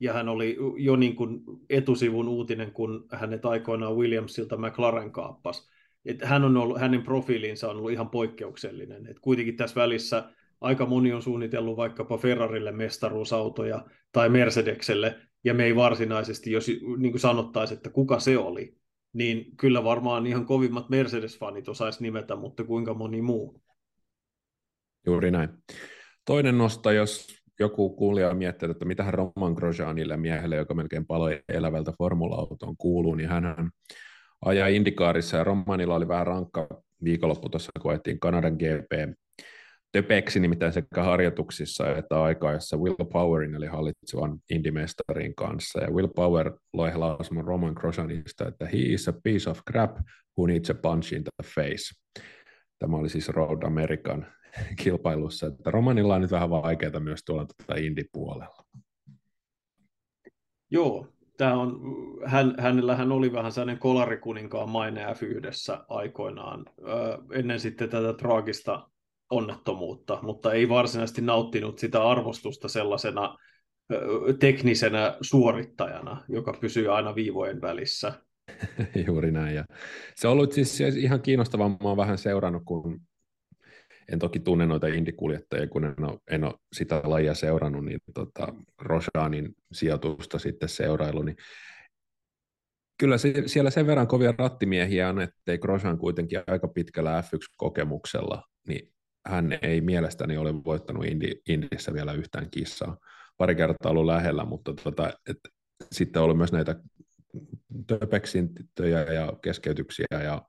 ja 0.00 0.12
hän 0.12 0.28
oli 0.28 0.56
jo 0.76 0.96
niin 0.96 1.16
kuin 1.16 1.40
etusivun 1.70 2.28
uutinen, 2.28 2.72
kun 2.72 3.06
hänet 3.12 3.44
aikoinaan 3.44 3.96
Williamsilta 3.96 4.56
McLaren 4.56 5.12
kaappas. 5.12 5.68
Et 6.04 6.22
hän 6.22 6.44
on 6.44 6.56
ollut, 6.56 6.80
hänen 6.80 7.02
profiilinsa 7.02 7.70
on 7.70 7.76
ollut 7.76 7.90
ihan 7.90 8.10
poikkeuksellinen. 8.10 9.06
Et 9.06 9.18
kuitenkin 9.18 9.56
tässä 9.56 9.80
välissä 9.80 10.30
aika 10.60 10.86
moni 10.86 11.12
on 11.12 11.22
suunnitellut 11.22 11.76
vaikkapa 11.76 12.18
Ferrarille 12.18 12.72
mestaruusautoja 12.72 13.86
tai 14.12 14.28
Mercedekselle, 14.28 15.16
ja 15.44 15.54
me 15.54 15.64
ei 15.64 15.76
varsinaisesti, 15.76 16.52
jos 16.52 16.66
niin 16.98 17.12
kuin 17.12 17.20
sanottaisiin, 17.20 17.76
että 17.76 17.90
kuka 17.90 18.20
se 18.20 18.38
oli, 18.38 18.76
niin 19.12 19.56
kyllä 19.56 19.84
varmaan 19.84 20.26
ihan 20.26 20.46
kovimmat 20.46 20.86
Mercedes-fanit 20.88 21.68
osaisi 21.68 22.02
nimetä, 22.02 22.36
mutta 22.36 22.64
kuinka 22.64 22.94
moni 22.94 23.22
muu. 23.22 23.62
Juuri 25.06 25.30
näin. 25.30 25.48
Toinen 26.24 26.58
nosta, 26.58 26.92
jos 26.92 27.37
joku 27.60 27.90
kuulija 27.90 28.34
miettii, 28.34 28.70
että 28.70 28.84
mitä 28.84 29.10
Roman 29.10 29.52
Grosjeanille 29.52 30.16
miehelle, 30.16 30.56
joka 30.56 30.74
melkein 30.74 31.06
paloi 31.06 31.42
elävältä 31.48 31.92
formula-autoon 31.98 32.76
kuuluu, 32.76 33.14
niin 33.14 33.28
hän 33.28 33.70
ajaa 34.44 34.68
Indikaarissa 34.68 35.36
ja 35.36 35.44
Romanilla 35.44 35.94
oli 35.94 36.08
vähän 36.08 36.26
rankka 36.26 36.68
viikonloppu 37.04 37.48
tuossa, 37.48 37.72
kun 37.82 38.00
Kanadan 38.20 38.54
GP 38.54 39.18
töpeksi 39.92 40.40
nimittäin 40.40 40.72
sekä 40.72 41.02
harjoituksissa 41.02 41.96
että 41.96 42.22
aikaessa 42.22 42.76
Will 42.76 43.04
Powerin 43.12 43.54
eli 43.54 43.66
hallitsevan 43.66 44.38
Indimestarin 44.50 45.34
kanssa. 45.34 45.80
Ja 45.80 45.90
Will 45.90 46.08
Power 46.08 46.52
loi 46.72 46.94
lausuman 46.94 47.44
Roman 47.44 47.72
Grosjeanista, 47.72 48.48
että 48.48 48.66
he 48.66 48.78
is 48.78 49.08
a 49.08 49.12
piece 49.24 49.50
of 49.50 49.60
crap 49.70 49.96
who 50.38 50.46
needs 50.46 50.70
a 50.70 50.74
punch 50.74 51.14
in 51.14 51.22
the 51.24 51.50
face. 51.54 51.94
Tämä 52.78 52.96
oli 52.96 53.08
siis 53.08 53.28
Road 53.28 53.62
American 53.62 54.26
kilpailussa, 54.76 55.46
että 55.46 55.70
Romanilla 55.70 56.14
on 56.14 56.20
nyt 56.20 56.30
vähän 56.30 56.50
vaikeaa 56.50 57.00
myös 57.00 57.24
tuolla 57.24 57.46
tuota 57.46 57.80
Indy-puolella. 57.80 58.64
Joo, 60.70 61.06
tämä 61.36 61.54
on, 61.54 61.80
hän, 62.24 62.54
hänellähän 62.58 63.12
oli 63.12 63.32
vähän 63.32 63.52
sellainen 63.52 63.78
kolarikuninkaan 63.78 64.70
maine 64.70 65.06
F1 65.06 65.84
aikoinaan, 65.88 66.64
ö, 66.78 67.18
ennen 67.32 67.60
sitten 67.60 67.88
tätä 67.88 68.12
traagista 68.12 68.88
onnettomuutta, 69.30 70.18
mutta 70.22 70.52
ei 70.52 70.68
varsinaisesti 70.68 71.22
nauttinut 71.22 71.78
sitä 71.78 72.02
arvostusta 72.02 72.68
sellaisena 72.68 73.36
ö, 73.92 73.98
teknisenä 74.40 75.16
suorittajana, 75.20 76.24
joka 76.28 76.52
pysyy 76.60 76.94
aina 76.96 77.14
viivojen 77.14 77.60
välissä. 77.60 78.12
Juuri 79.06 79.32
näin. 79.32 79.54
Ja 79.54 79.64
se 80.14 80.28
on 80.28 80.32
ollut 80.32 80.52
siis 80.52 80.80
ihan 80.80 81.22
kiinnostavaa. 81.22 81.68
Mä 81.68 81.76
oon 81.82 81.96
vähän 81.96 82.18
seurannut, 82.18 82.62
kun 82.64 83.00
en 84.12 84.18
toki 84.18 84.40
tunne 84.40 84.66
noita 84.66 84.86
indikuljettajia, 84.86 85.66
kun 85.66 85.84
en 85.84 86.04
ole, 86.04 86.18
en 86.30 86.44
ole 86.44 86.54
sitä 86.72 87.00
lajia 87.04 87.34
seurannut, 87.34 87.84
niin 87.84 88.00
tota, 88.14 88.54
Roshanin 88.78 89.54
sijoitusta 89.72 90.38
sitten 90.38 90.68
seurailu, 90.68 91.22
niin 91.22 91.36
kyllä 92.98 93.18
se, 93.18 93.34
siellä 93.46 93.70
sen 93.70 93.86
verran 93.86 94.06
kovia 94.06 94.34
rattimiehiä 94.38 95.08
on, 95.08 95.20
ettei 95.20 95.58
Grosjean 95.58 95.98
kuitenkin 95.98 96.40
aika 96.46 96.68
pitkällä 96.68 97.20
F1-kokemuksella, 97.20 98.42
niin 98.68 98.92
hän 99.26 99.58
ei 99.62 99.80
mielestäni 99.80 100.36
ole 100.36 100.64
voittanut 100.64 101.04
Indi, 101.04 101.34
Indissä 101.48 101.92
vielä 101.94 102.12
yhtään 102.12 102.50
kissaa. 102.50 102.96
Pari 103.36 103.54
kertaa 103.54 103.90
ollut 103.90 104.06
lähellä, 104.06 104.44
mutta 104.44 104.74
tota, 104.74 105.12
et, 105.28 105.38
sitten 105.92 106.20
on 106.20 106.24
ollut 106.24 106.38
myös 106.38 106.52
näitä 106.52 106.76
töpeksintöjä 107.86 109.02
ja 109.02 109.32
keskeytyksiä 109.42 110.06
ja 110.10 110.42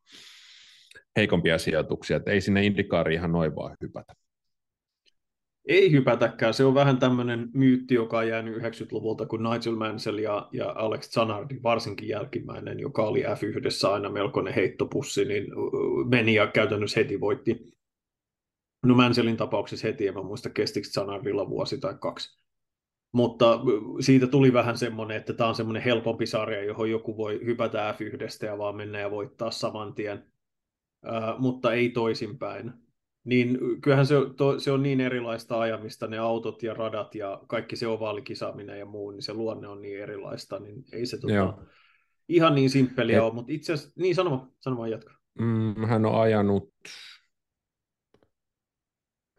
heikompia 1.15 1.57
sijoituksia, 1.57 2.17
että 2.17 2.31
ei 2.31 2.41
sinne 2.41 2.65
indikaari 2.65 3.13
ihan 3.13 3.31
noin 3.31 3.55
vaan 3.55 3.77
hypätä. 3.81 4.13
Ei 5.67 5.91
hypätäkään, 5.91 6.53
se 6.53 6.65
on 6.65 6.73
vähän 6.73 6.97
tämmöinen 6.97 7.49
myytti, 7.53 7.93
joka 7.93 8.17
on 8.17 8.27
jäänyt 8.27 8.57
90-luvulta, 8.57 9.25
kun 9.25 9.43
Nigel 9.43 9.75
Mansell 9.75 10.17
ja, 10.17 10.49
ja 10.51 10.69
Alex 10.69 11.09
Zanardi, 11.09 11.59
varsinkin 11.63 12.07
jälkimmäinen, 12.07 12.79
joka 12.79 13.03
oli 13.03 13.23
F1 13.23 13.89
aina 13.91 14.09
melkoinen 14.09 14.53
heittopussi, 14.53 15.25
niin 15.25 15.45
meni 16.09 16.33
ja 16.33 16.47
käytännössä 16.47 16.99
heti 16.99 17.19
voitti. 17.19 17.73
No 18.85 18.95
Mansellin 18.95 19.37
tapauksessa 19.37 19.87
heti, 19.87 20.07
en 20.07 20.13
mä 20.13 20.23
muista 20.23 20.49
kestikö 20.49 20.87
Zanardilla 20.87 21.49
vuosi 21.49 21.77
tai 21.77 21.95
kaksi. 21.99 22.39
Mutta 23.11 23.59
siitä 23.99 24.27
tuli 24.27 24.53
vähän 24.53 24.77
semmoinen, 24.77 25.17
että 25.17 25.33
tämä 25.33 25.47
on 25.47 25.55
semmoinen 25.55 25.83
helpompi 25.83 26.25
sarja, 26.25 26.63
johon 26.63 26.89
joku 26.89 27.17
voi 27.17 27.39
hypätä 27.45 27.95
F1 27.97 28.45
ja 28.45 28.57
vaan 28.57 28.75
mennä 28.75 28.99
ja 28.99 29.11
voittaa 29.11 29.51
saman 29.51 29.93
tien 29.93 30.23
mutta 31.37 31.73
ei 31.73 31.89
toisinpäin. 31.89 32.73
Niin 33.23 33.59
kyllähän 33.81 34.05
se, 34.05 34.15
to, 34.37 34.59
se 34.59 34.71
on 34.71 34.83
niin 34.83 35.01
erilaista 35.01 35.59
ajamista, 35.59 36.07
ne 36.07 36.17
autot 36.17 36.63
ja 36.63 36.73
radat 36.73 37.15
ja 37.15 37.41
kaikki 37.47 37.75
se 37.75 37.87
ovaalikisaaminen 37.87 38.79
ja 38.79 38.85
muu, 38.85 39.11
niin 39.11 39.21
se 39.21 39.33
luonne 39.33 39.67
on 39.67 39.81
niin 39.81 40.01
erilaista, 40.01 40.59
niin 40.59 40.83
ei 40.93 41.05
se 41.05 41.17
tota, 41.17 41.57
ihan 42.29 42.55
niin 42.55 42.69
simppeliä 42.69 43.17
Et... 43.17 43.23
ole, 43.23 43.33
mutta 43.33 43.51
itse 43.51 43.73
asiassa, 43.73 44.01
niin 44.01 44.15
sano, 44.15 44.47
sano 44.59 44.77
vaan 44.77 44.91
jatka. 44.91 45.13
Mm, 45.39 45.85
hän 45.87 46.05
on 46.05 46.21
ajanut, 46.21 46.73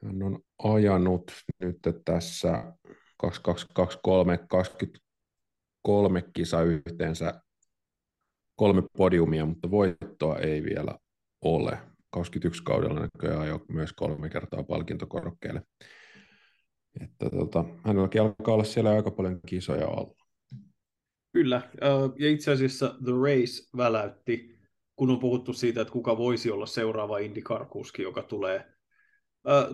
hän 0.05 0.23
on 0.23 0.39
ajanut 0.59 1.33
nyt 1.61 1.79
tässä 2.05 2.73
2223 3.17 4.39
23 4.49 6.23
kisa 6.33 6.63
yhteensä 6.63 7.43
kolme 8.57 8.83
podiumia, 8.97 9.47
mutta 9.47 9.71
voittoa 9.71 10.39
ei 10.39 10.63
vielä 10.63 10.99
ole. 11.43 11.79
21 12.11 12.63
kaudella 12.63 13.01
näköjään 13.01 13.49
jo 13.49 13.65
myös 13.69 13.93
kolme 13.93 14.29
kertaa 14.29 14.63
palkintokorokkeelle. 14.63 15.63
Että 17.01 17.31
tota, 17.31 17.65
hänelläkin 17.85 18.23
alkaa 18.23 18.55
olla 18.55 18.65
siellä 18.65 18.91
aika 18.91 19.11
paljon 19.11 19.41
kisoja 19.47 19.89
alla. 19.89 20.15
Kyllä, 21.33 21.71
ja 22.19 22.31
itse 22.31 22.51
asiassa 22.51 22.95
The 23.05 23.13
Race 23.13 23.77
väläytti, 23.77 24.59
kun 24.97 25.11
on 25.11 25.19
puhuttu 25.19 25.53
siitä, 25.53 25.81
että 25.81 25.93
kuka 25.93 26.19
voisi 26.19 26.51
olla 26.51 26.67
seuraava 26.67 27.19
IndyCar-kuski, 27.19 28.03
joka 28.03 28.23
tulee 28.23 28.80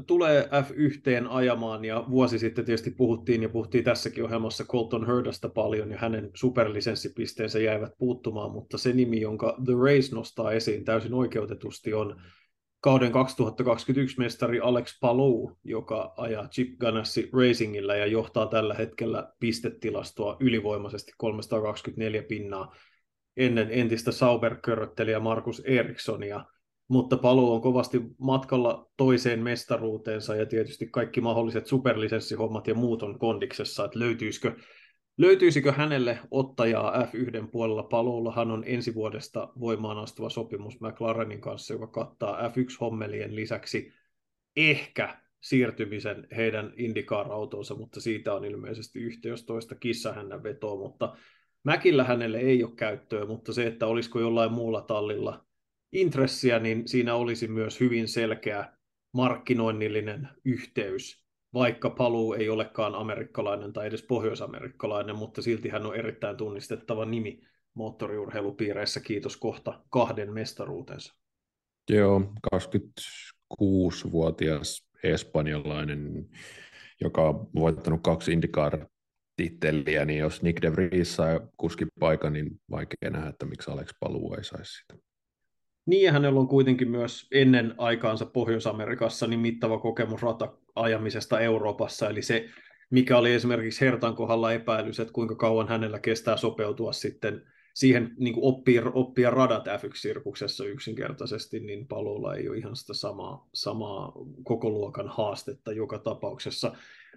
tulee 0.06 0.42
F1 0.42 1.26
ajamaan, 1.28 1.84
ja 1.84 2.04
vuosi 2.10 2.38
sitten 2.38 2.64
tietysti 2.64 2.90
puhuttiin, 2.90 3.42
ja 3.42 3.48
puhuttiin 3.48 3.84
tässäkin 3.84 4.24
ohjelmassa 4.24 4.64
Colton 4.64 5.06
Hurdasta 5.06 5.48
paljon, 5.48 5.90
ja 5.90 5.98
hänen 5.98 6.30
superlisenssipisteensä 6.34 7.58
jäivät 7.58 7.92
puuttumaan, 7.98 8.52
mutta 8.52 8.78
se 8.78 8.92
nimi, 8.92 9.20
jonka 9.20 9.56
The 9.64 9.72
Race 9.72 10.14
nostaa 10.14 10.52
esiin 10.52 10.84
täysin 10.84 11.14
oikeutetusti, 11.14 11.94
on 11.94 12.22
kauden 12.80 13.12
2021 13.12 14.18
mestari 14.18 14.60
Alex 14.60 14.98
Palou, 15.00 15.56
joka 15.64 16.14
ajaa 16.16 16.48
Chip 16.48 16.78
Ganassi 16.78 17.30
Racingillä 17.32 17.96
ja 17.96 18.06
johtaa 18.06 18.46
tällä 18.46 18.74
hetkellä 18.74 19.32
pistetilastoa 19.40 20.36
ylivoimaisesti 20.40 21.12
324 21.16 22.22
pinnaa 22.22 22.74
ennen 23.36 23.68
entistä 23.70 24.10
Sauber-köröttelijä 24.12 25.20
Markus 25.20 25.62
Erikssonia– 25.64 26.44
mutta 26.88 27.16
paluu 27.16 27.52
on 27.52 27.60
kovasti 27.60 28.02
matkalla 28.18 28.90
toiseen 28.96 29.42
mestaruuteensa 29.42 30.36
ja 30.36 30.46
tietysti 30.46 30.86
kaikki 30.86 31.20
mahdolliset 31.20 31.66
superlisenssihommat 31.66 32.66
ja 32.66 32.74
muut 32.74 33.02
on 33.02 33.18
kondiksessa, 33.18 33.84
että 33.84 33.98
löytyisikö, 33.98 34.56
löytyisikö 35.18 35.72
hänelle 35.72 36.18
ottajaa 36.30 37.02
F1 37.02 37.46
puolella? 37.52 37.82
Paluullahan 37.82 38.50
on 38.50 38.64
ensi 38.66 38.94
vuodesta 38.94 39.48
voimaan 39.60 39.98
astuva 39.98 40.30
sopimus 40.30 40.80
McLarenin 40.80 41.40
kanssa, 41.40 41.74
joka 41.74 41.86
kattaa 41.86 42.48
F1-hommelien 42.48 43.36
lisäksi 43.36 43.92
ehkä 44.56 45.18
siirtymisen 45.40 46.26
heidän 46.36 46.72
IndyCar-autonsa, 46.76 47.74
mutta 47.74 48.00
siitä 48.00 48.34
on 48.34 48.44
ilmeisesti 48.44 48.98
yhtä 48.98 49.28
jos 49.28 49.44
toista 49.44 49.74
kissahännän 49.74 50.42
vetoa, 50.42 50.76
mutta 50.76 51.16
Mäkillä 51.66 52.04
hänelle 52.04 52.38
ei 52.38 52.64
ole 52.64 52.72
käyttöä, 52.76 53.26
mutta 53.26 53.52
se, 53.52 53.66
että 53.66 53.86
olisiko 53.86 54.20
jollain 54.20 54.52
muulla 54.52 54.80
tallilla 54.80 55.45
intressiä, 55.96 56.58
niin 56.58 56.88
siinä 56.88 57.14
olisi 57.14 57.48
myös 57.48 57.80
hyvin 57.80 58.08
selkeä 58.08 58.72
markkinoinnillinen 59.12 60.28
yhteys, 60.44 61.26
vaikka 61.54 61.90
paluu 61.90 62.32
ei 62.32 62.48
olekaan 62.48 62.94
amerikkalainen 62.94 63.72
tai 63.72 63.86
edes 63.86 64.02
pohjoisamerikkalainen, 64.02 65.16
mutta 65.16 65.42
silti 65.42 65.68
hän 65.68 65.86
on 65.86 65.96
erittäin 65.96 66.36
tunnistettava 66.36 67.04
nimi 67.04 67.40
moottoriurheilupiireissä, 67.74 69.00
kiitos 69.00 69.36
kohta 69.36 69.84
kahden 69.90 70.32
mestaruutensa. 70.32 71.14
Joo, 71.90 72.32
26-vuotias 72.54 74.88
espanjalainen, 75.02 76.28
joka 77.00 77.28
on 77.28 77.50
voittanut 77.54 78.00
kaksi 78.02 78.32
IndyCar 78.32 78.86
titteliä, 79.36 80.04
niin 80.04 80.18
jos 80.18 80.42
Nick 80.42 80.62
de 80.62 80.72
Vries 80.72 81.16
saa 81.16 81.40
kuskipaikan, 81.56 82.32
niin 82.32 82.60
vaikea 82.70 83.10
nähdä, 83.10 83.28
että 83.28 83.46
miksi 83.46 83.70
Alex 83.70 83.88
Paluu 84.00 84.34
ei 84.34 84.44
saisi 84.44 84.72
sitä. 84.72 85.05
Niin, 85.86 86.12
hänellä 86.12 86.40
on 86.40 86.48
kuitenkin 86.48 86.90
myös 86.90 87.28
ennen 87.32 87.74
aikaansa 87.78 88.26
Pohjois-Amerikassa 88.26 89.26
niin 89.26 89.40
mittava 89.40 89.78
kokemus 89.78 90.22
rata-ajamisesta 90.22 91.40
Euroopassa, 91.40 92.08
eli 92.08 92.22
se, 92.22 92.48
mikä 92.90 93.18
oli 93.18 93.32
esimerkiksi 93.32 93.80
Hertan 93.80 94.16
kohdalla 94.16 94.52
epäilys, 94.52 95.00
että 95.00 95.12
kuinka 95.12 95.34
kauan 95.34 95.68
hänellä 95.68 95.98
kestää 95.98 96.36
sopeutua 96.36 96.92
sitten 96.92 97.42
siihen 97.74 98.14
niin 98.18 98.34
kuin 98.34 98.44
oppia, 98.44 98.82
oppia 98.94 99.30
radat 99.30 99.66
F1-sirkuksessa 99.66 100.64
yksinkertaisesti, 100.64 101.60
niin 101.60 101.86
paluulla 101.86 102.34
ei 102.34 102.48
ole 102.48 102.58
ihan 102.58 102.76
sitä 102.76 102.94
samaa, 102.94 103.48
samaa 103.54 104.12
koko 104.44 104.70
luokan 104.70 105.08
haastetta 105.08 105.72
joka 105.72 105.98
tapauksessa. 105.98 106.72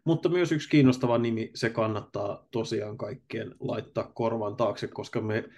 Mutta 0.06 0.30
myös 0.30 0.52
yksi 0.52 0.70
kiinnostava 0.70 1.18
nimi, 1.18 1.52
se 1.56 1.70
kannattaa 1.70 2.48
tosiaan 2.52 2.98
kaikkien 2.98 3.56
laittaa 3.60 4.12
korvan 4.14 4.56
taakse, 4.56 4.88
koska 4.88 5.22
me 5.22 5.50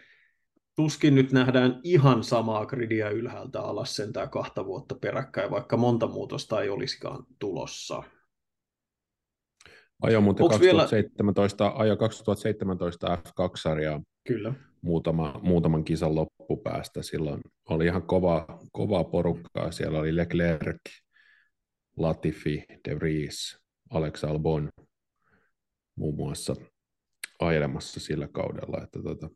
tuskin 0.76 1.16
nyt 1.16 1.32
nähdään 1.32 1.80
ihan 1.84 2.24
samaa 2.24 2.66
gridia 2.66 3.10
ylhäältä 3.10 3.62
alas 3.62 3.96
sentään 3.96 4.30
kahta 4.30 4.66
vuotta 4.66 4.96
peräkkäin, 4.96 5.52
vaikka 5.52 5.78
monta 5.78 6.08
muutosta 6.08 6.62
ei 6.62 6.70
olisikaan 6.70 7.26
tulossa. 7.40 8.04
Ajo 10.02 10.22
muuten 10.22 10.48
2017, 10.48 11.64
vielä... 11.64 11.76
ajo 11.78 11.98
2017 11.98 13.16
F2-sarjaa 13.16 14.02
Kyllä. 14.28 14.54
Muutama, 14.82 15.40
muutaman 15.44 15.84
kisan 15.84 16.16
loppupäästä. 16.16 17.04
Silloin 17.04 17.42
oli 17.70 17.86
ihan 17.86 18.04
kova, 18.04 18.60
kovaa 18.72 19.04
porukkaa. 19.04 19.72
Siellä 19.72 20.00
oli 20.00 20.16
Leclerc, 20.16 20.82
Latifi, 21.98 22.66
De 22.90 22.96
Vries, 22.96 23.60
Alex 23.90 24.24
Albon 24.24 24.70
muun 25.96 26.16
muassa 26.16 26.56
ajelemassa 27.40 28.00
sillä 28.00 28.28
kaudella. 28.28 28.84
Että 28.84 29.04
tota, 29.04 29.30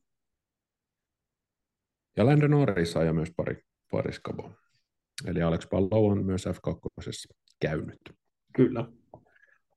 ja 2.17 2.25
Landon 2.25 2.51
Norris 2.51 2.97
ajaa 2.97 3.13
myös 3.13 3.31
pari, 3.37 3.61
pari 3.91 4.13
skaboa. 4.13 4.51
Eli 5.25 5.41
Alex 5.41 5.69
Palou 5.69 6.07
on 6.07 6.25
myös 6.25 6.45
F2 6.45 7.35
käynyt. 7.59 7.99
Kyllä. 8.55 8.85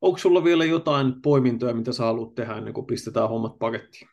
Onko 0.01 0.19
sulla 0.19 0.45
vielä 0.45 0.65
jotain 0.65 1.23
poimintoja, 1.23 1.75
mitä 1.75 1.93
sä 1.93 2.03
haluat 2.05 2.35
tehdä 2.35 2.57
ennen 2.57 2.75
kuin 2.75 2.87
pistetään 2.87 3.29
hommat 3.29 3.59
pakettiin? 3.59 4.09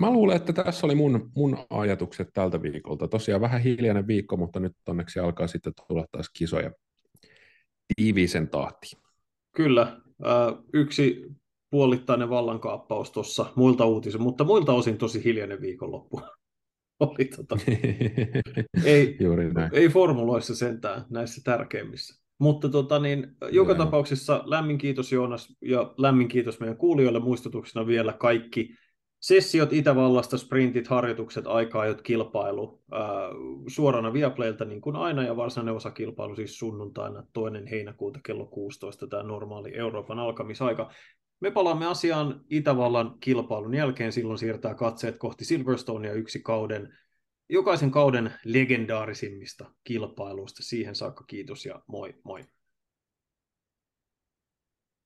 Mä 0.00 0.10
luulen, 0.10 0.36
että 0.36 0.52
tässä 0.52 0.86
oli 0.86 0.94
mun, 0.94 1.30
mun 1.36 1.58
ajatukset 1.70 2.28
tältä 2.32 2.62
viikolta. 2.62 3.08
Tosiaan 3.08 3.40
vähän 3.40 3.62
hiljainen 3.62 4.06
viikko, 4.06 4.36
mutta 4.36 4.60
nyt 4.60 4.72
onneksi 4.88 5.20
alkaa 5.20 5.46
sitten 5.46 5.72
tulla 5.88 6.04
taas 6.10 6.30
kisoja 6.38 6.70
tiiviisen 7.96 8.48
tahtiin. 8.48 9.02
Kyllä. 9.56 10.00
Yksi 10.72 11.24
puolittainen 11.70 12.30
vallankaappaus 12.30 13.10
tuossa 13.10 13.52
muilta 13.56 13.86
uutisin, 13.86 14.22
mutta 14.22 14.44
muilta 14.44 14.72
osin 14.72 14.98
tosi 14.98 15.24
hiljainen 15.24 15.60
viikonloppu. 15.60 16.20
Oli 17.10 17.24
tota, 17.24 17.58
ei, 18.84 19.16
Juuri 19.20 19.52
näin. 19.52 19.70
ei 19.72 19.88
formuloissa 19.88 20.54
sentään 20.54 21.04
näissä 21.10 21.40
tärkeimmissä. 21.44 22.24
Mutta 22.38 22.68
tota, 22.68 22.98
niin, 22.98 23.36
joka 23.50 23.72
Joo. 23.72 23.84
tapauksessa 23.84 24.42
lämmin 24.46 24.78
kiitos 24.78 25.12
Joonas 25.12 25.56
ja 25.60 25.94
lämmin 25.98 26.28
kiitos 26.28 26.60
meidän 26.60 26.76
kuulijoille 26.76 27.20
muistutuksena 27.20 27.86
vielä 27.86 28.12
kaikki 28.12 28.74
sessiot 29.20 29.72
Itävallasta, 29.72 30.38
sprintit, 30.38 30.88
harjoitukset, 30.88 31.46
aika-ajot, 31.46 32.02
kilpailu 32.02 32.82
ää, 32.92 33.02
suorana 33.66 34.12
Viaplaylta 34.12 34.64
niin 34.64 34.80
kuin 34.80 34.96
aina 34.96 35.22
ja 35.22 35.36
varsinainen 35.36 35.74
osakilpailu 35.74 36.36
siis 36.36 36.58
sunnuntaina 36.58 37.26
toinen 37.32 37.66
heinäkuuta 37.66 38.20
kello 38.26 38.46
16 38.46 39.06
tämä 39.06 39.22
normaali 39.22 39.76
Euroopan 39.76 40.18
alkamisaika. 40.18 40.90
Me 41.44 41.50
palaamme 41.50 41.86
asiaan 41.86 42.44
Itävallan 42.50 43.16
kilpailun 43.20 43.74
jälkeen, 43.74 44.12
silloin 44.12 44.38
siirtää 44.38 44.74
katseet 44.74 45.18
kohti 45.18 45.44
Silverstonea 45.44 46.12
yksi 46.12 46.40
kauden, 46.40 46.98
jokaisen 47.48 47.90
kauden 47.90 48.32
legendaarisimmista 48.44 49.70
kilpailuista. 49.84 50.62
Siihen 50.62 50.94
saakka 50.94 51.24
kiitos 51.24 51.66
ja 51.66 51.82
moi 51.86 52.14
moi. 52.22 52.44